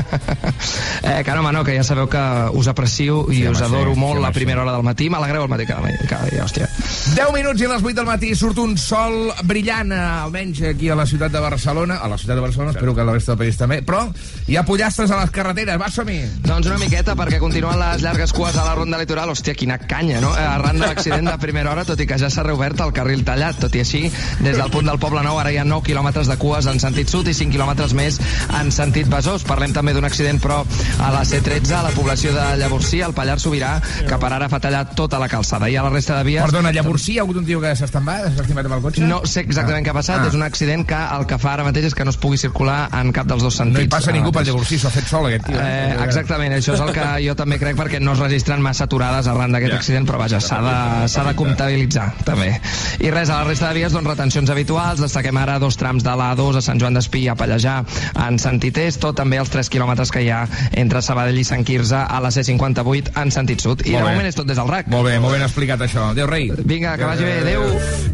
[1.03, 2.21] Eh, que no, home, no, que ja sabeu que
[2.55, 4.85] us aprecio i Sí, us home, adoro sí, molt sí, home, la primera hora del
[4.87, 5.09] matí.
[5.11, 6.69] M'alegreu el matí cada, cada dia, hòstia.
[7.03, 10.89] 10 minuts i a les 8 del matí surt un sol brillant, eh, almenys aquí
[10.89, 11.97] a la ciutat de Barcelona.
[11.99, 13.83] A la ciutat de Barcelona, espero que a la resta del país també.
[13.83, 14.05] Però
[14.47, 16.23] hi ha pollastres a les carreteres, va, som -hi.
[16.47, 19.29] Doncs una miqueta, perquè continuen les llargues cues a la ronda litoral.
[19.29, 20.31] Hòstia, quina canya, no?
[20.37, 23.25] Eh, Arran de l'accident de primera hora, tot i que ja s'ha reobert el carril
[23.25, 23.59] tallat.
[23.59, 26.37] Tot i així, des del punt del Poble Nou ara hi ha 9 quilòmetres de
[26.37, 28.21] cues en sentit sud i 5 quilòmetres més
[28.61, 29.43] en sentit Besòs.
[29.43, 30.65] Parlem també d'un accident, però,
[31.01, 34.61] a la C13, a la població de Llavorsí, al Pallars Sobirà, que per ara fa
[34.61, 35.69] tallat tota la calçada.
[35.69, 36.43] I a la resta de vies...
[36.43, 39.03] Perdona, Llavorsí, hi ha hagut un tio que s'ha estimat amb el cotxe?
[39.07, 40.29] No sé exactament què ha passat, Ah.
[40.29, 42.89] és un accident que el que fa ara mateix és que no es pugui circular
[43.01, 43.79] en cap dels dos sentits.
[43.79, 44.45] No hi passa ningú pel.
[44.47, 45.57] Llavorsí, s'ho ha fet sol, aquest tio.
[45.61, 49.27] Eh, exactament, això és el que jo també crec perquè no es registren massa aturades
[49.27, 49.79] arran d'aquest Ja.
[49.79, 52.61] accident, però vaja, s'ha de, de comptabilitzar també.
[53.01, 56.11] I res, a la resta de vies, doncs retencions habituals, destaquem ara dos trams de
[56.11, 57.85] l'A2 a Sant Joan d'Espí a Pallejà
[58.27, 61.65] en sentit est, o també els 3 quilòmetres que hi ha entre Sabadell i Sant
[61.65, 63.81] Quirze a la C58 en sentit sud.
[63.87, 64.11] I de Molt bé.
[64.13, 64.87] moment és tot des del RAC.
[64.89, 66.11] Molt bé, molt ben explicat això.
[66.11, 66.51] Adéu, rei.
[66.73, 67.61] Vinga, que vagi bé, adéu.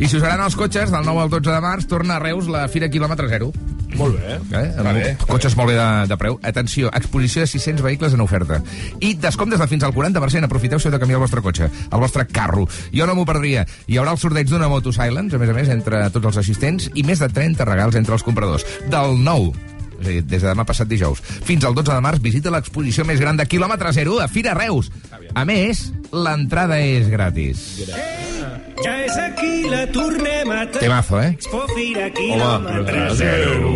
[0.03, 2.65] I si usaran els cotxes, del 9 al 12 de març, torna a Reus la
[2.67, 3.53] Fira Quilòmetre Zero.
[3.95, 4.35] Molt bé.
[4.59, 4.65] Eh?
[4.83, 6.41] Va bé, cotxes molt bé de, de preu.
[6.43, 8.59] Atenció, exposició de 600 vehicles en oferta.
[8.99, 10.51] I descomptes de fins al 40%.
[10.51, 12.67] Aprofiteu si heu de canviar el vostre cotxe, el vostre carro.
[12.91, 13.63] Jo no m'ho perdria.
[13.87, 16.91] Hi haurà el sorteig d'una Moto Silence, a més a més, entre tots els assistents,
[16.99, 18.67] i més de 30 regals entre els compradors.
[18.91, 21.20] Del 9 és a dir, des de demà passat dijous.
[21.44, 24.90] Fins al 12 de març visita l'exposició més gran de quilòmetre zero a Fira Reus.
[25.34, 27.66] A més, l'entrada és gratis.
[28.84, 30.64] Ja és aquí, la tornem a.
[30.78, 31.32] Temazo, eh?
[31.34, 33.72] Expo Fira quilòmetre zero.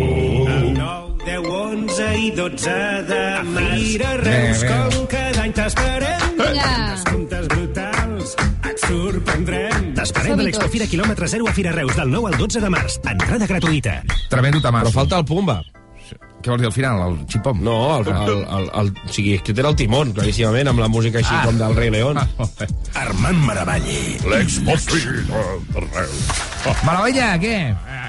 [0.46, 2.76] El 9, 10, 11 i 12
[3.10, 3.24] de
[3.56, 4.70] Fira Bé, Reus, bé.
[4.94, 6.24] com cada any t'esperem.
[6.38, 6.70] Vinga.
[6.94, 8.36] Descomptes brutals,
[8.70, 9.92] et sorprendrem.
[9.98, 12.98] T'esperem a l'Expo Fira quilòmetre zero a Fira Reus del 9 al 12 de març.
[13.02, 14.00] Entrada gratuïta.
[14.30, 14.86] Tremendo tamasso.
[14.90, 15.60] Però falta el Pumba.
[16.42, 17.60] Què vols dir al final, el xipom?
[17.62, 21.20] No, el, el, el, el, o sigui, aquest era el timón, claríssimament, amb la música
[21.22, 21.44] així Ah.
[21.46, 22.18] com del Rei León.
[22.98, 24.18] Armand Maravalli.
[24.26, 25.22] L'Expo Fira
[25.74, 26.32] Reus.
[26.86, 27.54] Maravilla, què?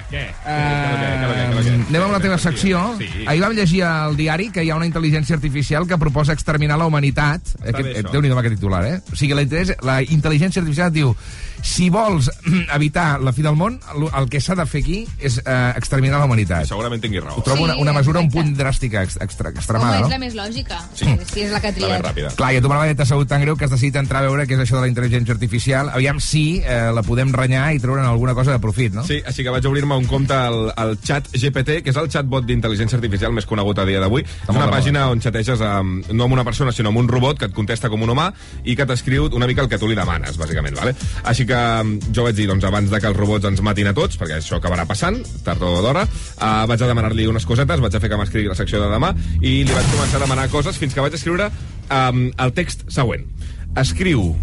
[0.10, 0.24] què?
[0.46, 2.82] Eh, anem amb la teva secció.
[3.00, 3.08] Sí.
[3.26, 6.86] Ahir vam llegir al diari que hi ha una intel·ligència artificial que proposa exterminar la
[6.90, 7.54] humanitat.
[7.64, 8.10] Aquest.
[8.12, 9.00] Déu-n'hi-do amb aquest titular, eh?
[9.12, 9.46] O sigui, la,
[9.86, 11.14] la intel·ligència artificial diu
[11.64, 12.30] si vols
[12.78, 16.28] evitar la fi del món, el, que s'ha de fer aquí és eh, exterminar la
[16.30, 16.68] humanitat.
[16.70, 17.40] Segurament tingui raó.
[17.40, 20.10] Ho trobo una, Sí, una mesura un punt dràstica, ex, extra, Home, extremada, és no?
[20.12, 20.80] la més lògica.
[20.94, 21.08] Sí.
[21.32, 22.36] Si és la que ha triat.
[22.38, 24.46] Clar, i a tu m'ha t'ha sabut tan greu que has decidit entrar a veure
[24.48, 25.90] què és això de la intel·ligència artificial.
[25.96, 29.06] Aviam si eh, la podem renyar i treure'n alguna cosa de profit, no?
[29.08, 32.46] Sí, així que vaig obrir-me un compte al, al xat GPT, que és el chatbot
[32.48, 34.26] d'intel·ligència artificial més conegut a dia d'avui.
[34.26, 37.50] És una pàgina on xateges amb, no amb una persona, sinó amb un robot que
[37.50, 38.30] et contesta com un humà
[38.64, 40.78] i que t'escriu una mica el que tu li demanes, bàsicament.
[40.80, 40.96] Vale?
[41.30, 43.96] Així que mm, jo vaig dir, doncs, abans de que els robots ens matin a
[43.98, 47.96] tots, perquè això acabarà passant, tard o d'hora, uh, vaig a demanar-li unes cosetes, vaig
[47.96, 50.80] a fer que m'escrigui la secció de demà, i li vaig començar a demanar coses
[50.80, 51.50] fins que vaig escriure
[51.90, 53.28] um, el text següent.
[53.80, 54.34] Escriu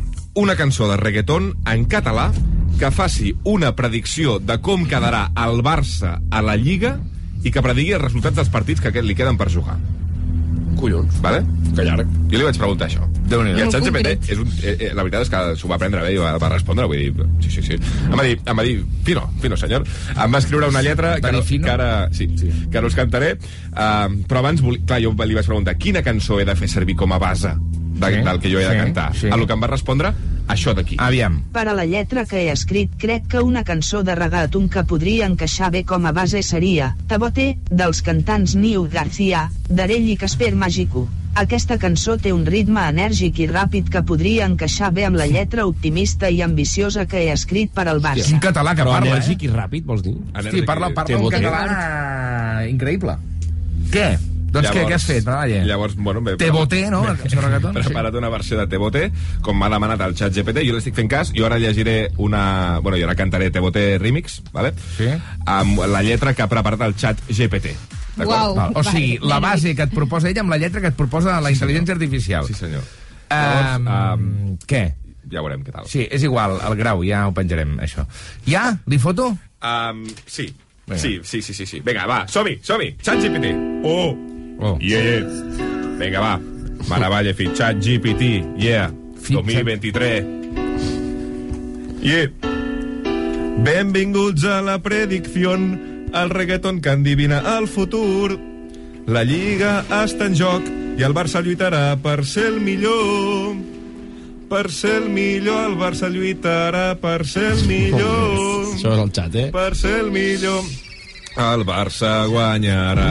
[0.40, 2.30] una cançó de reggaeton en català
[2.80, 6.94] que faci una predicció de com quedarà el Barça a la Lliga
[7.44, 9.76] i que predigui els resultats dels partits que li queden per jugar.
[10.80, 11.20] Collons.
[11.24, 11.40] Vale?
[11.76, 12.18] Que llarg.
[12.30, 13.06] Jo li vaig preguntar això.
[13.30, 15.68] déu nhi I el xat GPT, és un, eh, eh, la veritat és que s'ho
[15.70, 17.78] va prendre bé i va, va respondre, vull dir, sí, sí, sí.
[18.08, 19.86] Em va dir, em va dir fino, fino, senyor.
[20.16, 22.50] Em va escriure una lletra que, no, que ara, sí, sí.
[22.70, 23.36] que ara us cantaré,
[23.70, 26.98] uh, però abans, voli, clar, jo li vaig preguntar quina cançó he de fer servir
[26.98, 27.54] com a base
[28.00, 29.14] de, Sí, del que jo he de sí, cantar.
[29.16, 29.28] sí.
[29.30, 30.12] A lo que em va respondre,
[30.48, 30.96] això d'aquí.
[30.98, 31.40] Aviam.
[31.52, 35.26] Per a la lletra que he escrit crec que una cançó de reggaeton que podria
[35.30, 41.06] encaixar bé com a base seria Tabote, dels cantants Niu Garcia, Darell i Casper Magico.
[41.38, 45.62] Aquesta cançó té un ritme enèrgic i ràpid que podria encaixar bé amb la lletra
[45.64, 48.32] optimista i ambiciosa que he escrit per al Barça.
[48.34, 49.46] Un català que Però parla, enèrgic eh?
[49.46, 50.16] i ràpid, vols dir?
[50.34, 53.14] Hosti, parla, parla un català increïble.
[53.94, 54.08] Què?
[54.50, 55.62] Doncs què, què has fet, Valle?
[55.66, 56.22] Llavors, bueno...
[56.24, 57.04] Bé, Te voté, no?
[57.22, 57.36] Sí.
[57.78, 59.04] Preparat una versió de Te voté,
[59.46, 62.80] com m'ha demanat el xat GPT, jo l'estic fent cas, i ara llegiré una...
[62.82, 64.74] Bueno, jo ara cantaré Te voté remix, ¿vale?
[64.96, 65.08] Sí.
[65.50, 67.74] amb la lletra que ha preparat el xat GPT.
[68.16, 68.56] d'acord?
[68.56, 68.72] Val.
[68.76, 71.52] O sigui, la base que et proposa ella amb la lletra que et proposa la
[71.52, 72.48] intel·ligència artificial.
[72.48, 72.82] Sí, senyor.
[73.30, 74.88] Um, um, què?
[75.30, 75.86] Ja veurem què tal.
[75.90, 78.06] Sí, és igual, el grau, ja ho penjarem, això.
[78.48, 78.66] Ja?
[78.90, 79.30] Li foto?
[79.62, 80.50] Um, sí.
[80.90, 80.98] Vinga.
[80.98, 81.80] Sí, sí, sí, sí, sí.
[81.86, 82.96] Vinga, va, som-hi, som-hi.
[82.98, 83.54] Xat GPT.
[83.86, 84.29] Oh.
[84.60, 84.76] Oh.
[84.80, 85.24] Yeah, yeah.
[86.00, 86.40] Vinga, va.
[86.88, 87.48] Maravalla, fi.
[87.56, 88.44] Xat GPT.
[88.60, 88.90] Yeah.
[89.28, 90.24] 2023.
[92.00, 92.28] Yeah.
[93.60, 98.38] Benvinguts a la predicció, el reggaeton que endivina el futur.
[99.06, 100.64] La Lliga està en joc
[100.96, 103.56] i el Barça lluitarà per ser el millor.
[104.50, 108.70] Per ser el millor, el Barça lluitarà per ser el millor.
[108.76, 109.48] Això és el xat, eh?
[109.54, 110.64] Per ser el millor.
[111.38, 113.10] El Barça guanyarà,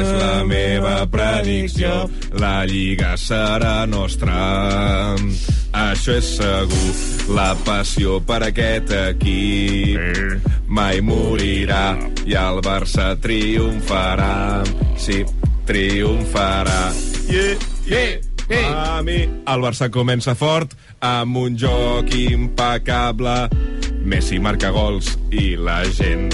[0.00, 2.08] és la meva predicció.
[2.42, 5.14] La Lliga serà nostra.
[5.72, 6.90] Això és segur.
[7.36, 11.94] La passió per aquest equip mai morirà
[12.26, 14.64] i el Barça triomfarà.
[14.98, 15.22] Sí,
[15.68, 16.92] triomfarà.
[17.30, 17.56] Yeah,
[17.86, 18.18] yeah.
[18.52, 19.28] Hey.
[19.46, 23.36] El Barça comença fort amb un joc impecable.
[24.02, 26.26] Messi marca gols i la gent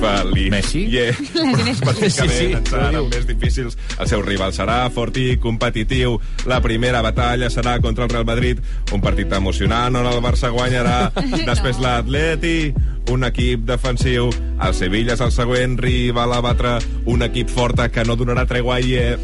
[0.00, 0.50] feliç.
[0.54, 0.82] Messi?
[0.90, 1.18] Yeah.
[1.34, 3.76] La gent és específicament Sí, sí, més difícils.
[4.00, 6.18] El seu rival serà fort i competitiu.
[6.50, 8.60] La primera batalla serà contra el Real Madrid,
[8.92, 11.10] un partit emocionant on el Barça guanyarà.
[11.50, 12.72] Després l'Atleti,
[13.10, 14.30] un equip defensiu.
[14.60, 18.80] El Sevilla és el següent rival a batre, un equip forta que no donarà tregua
[18.80, 18.94] i...
[18.96, 19.16] Yeah.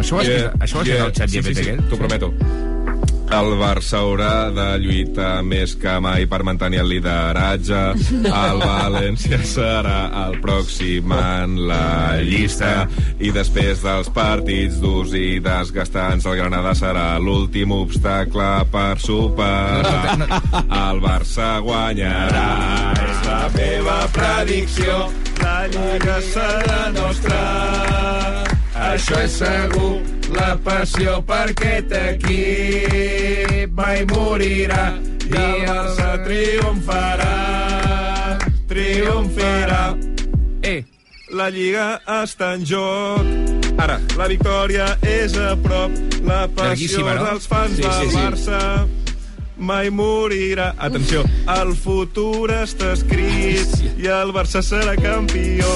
[0.00, 1.88] Això ho has escrit- això ho has escrit al xat sí, sí, GPT sí, aquest?
[1.90, 2.32] t'ho prometo.
[3.32, 7.80] El Barça haurà de lluitar més que mai per mantenir el lideratge.
[8.28, 12.86] El València serà el pròxim en la llista.
[13.22, 20.28] I després dels partits durs i desgastants, el Granada serà l'últim obstacle per superar.
[20.82, 22.48] El Barça guanyarà,
[23.00, 25.04] és la meva predicció.
[25.40, 27.40] La Lliga serà nostra.
[28.92, 29.94] Això és segur,
[30.36, 34.84] la passió per aquest equip mai morirà
[35.32, 37.34] i el Barça triomfarà,
[38.68, 39.82] triomfarà.
[40.62, 40.82] Eh,
[41.32, 41.86] la Lliga
[42.22, 43.24] està en joc.
[43.80, 45.94] Ara, la victòria és a prop,
[46.28, 47.24] la passió no?
[47.24, 48.16] dels fans Sí, del sí, sí.
[48.18, 48.60] Barça
[49.56, 50.74] mai morirà.
[50.78, 51.24] Atenció,
[51.56, 55.72] el futur està escrit i el Barça serà campió.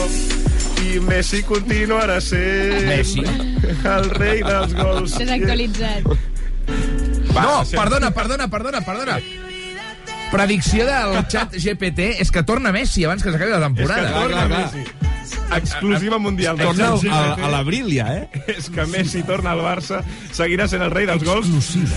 [0.83, 3.25] I Messi continuarà sent Messi.
[3.97, 5.17] el rei dels gols.
[5.19, 6.07] Desactualitzat.
[7.37, 9.19] no, perdona, perdona, perdona, perdona.
[10.31, 14.03] Predicció del xat GPT és que torna Messi abans que s'acabi la temporada.
[14.03, 15.16] És que torna Messi.
[15.57, 16.57] Exclusiva mundial.
[16.57, 18.29] del Torna a, a l'abril, ja, eh?
[18.57, 20.03] És que Messi torna al Barça,
[20.33, 21.49] seguirà sent el rei dels gols.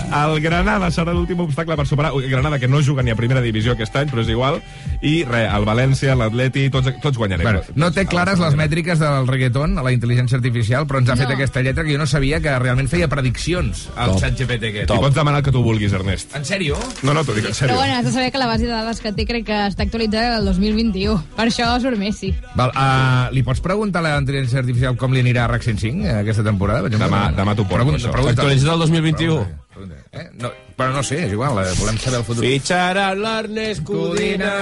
[0.10, 2.14] El Granada serà l'últim obstacle per superar.
[2.16, 4.62] Ui, Granada, que no juga ni a primera divisió aquest any, però és igual.
[5.02, 7.46] I res, el València, l'Atleti, tots, tots guanyarem.
[7.46, 11.16] Bueno, no té clares les mètriques del reggaeton, a la intel·ligència artificial, però ens ha
[11.20, 11.36] fet No.
[11.36, 14.22] aquesta lletra que jo no sabia que realment feia prediccions al Top.
[14.24, 14.90] xat GPT aquest.
[14.92, 16.36] Li pots demanar el que tu vulguis, Ernest.
[16.36, 16.78] En sèrio?
[17.04, 17.76] No, no, t'ho dic en Però sèrio.
[17.78, 20.38] bueno, has de saber que la base de dades que té crec que està actualitzada
[20.40, 21.20] el 2021.
[21.36, 22.34] Per això surt Messi.
[22.56, 26.06] Val, uh, li pots preguntar a la intel·ligència artificial com li anirà a RAC 105
[26.08, 26.82] eh, aquesta temporada?
[26.86, 27.10] Per exemple?
[27.10, 28.12] Demà- demà t'ho porto, Pregunta, això.
[28.16, 28.42] pregunta.
[28.42, 29.36] Actualitzat el 2021.
[29.36, 29.96] Pregunta, pregunta.
[30.12, 30.26] Eh?
[30.44, 30.50] No,
[30.80, 32.44] però no sé, és igual, eh, volem saber el futur.
[32.46, 34.54] Fitxarà l'Ernest Codina,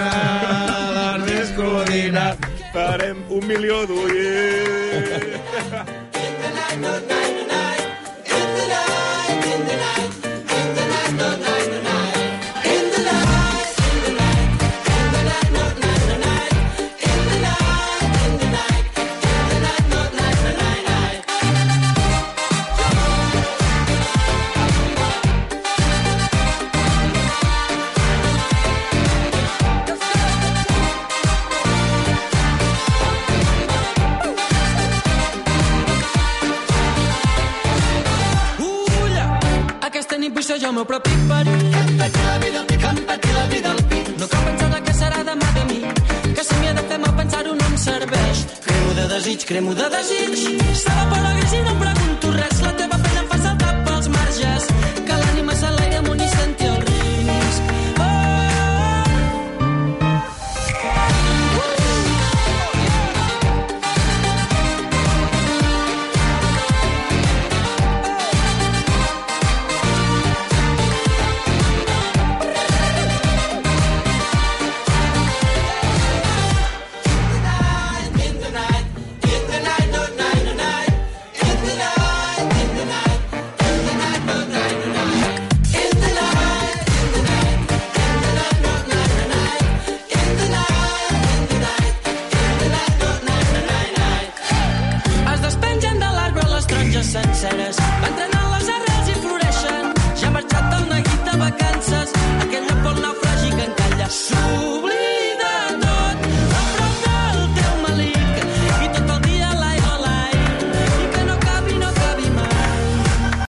[0.97, 2.25] l'Ernest Codina,
[2.73, 5.17] farem un milió d'oients.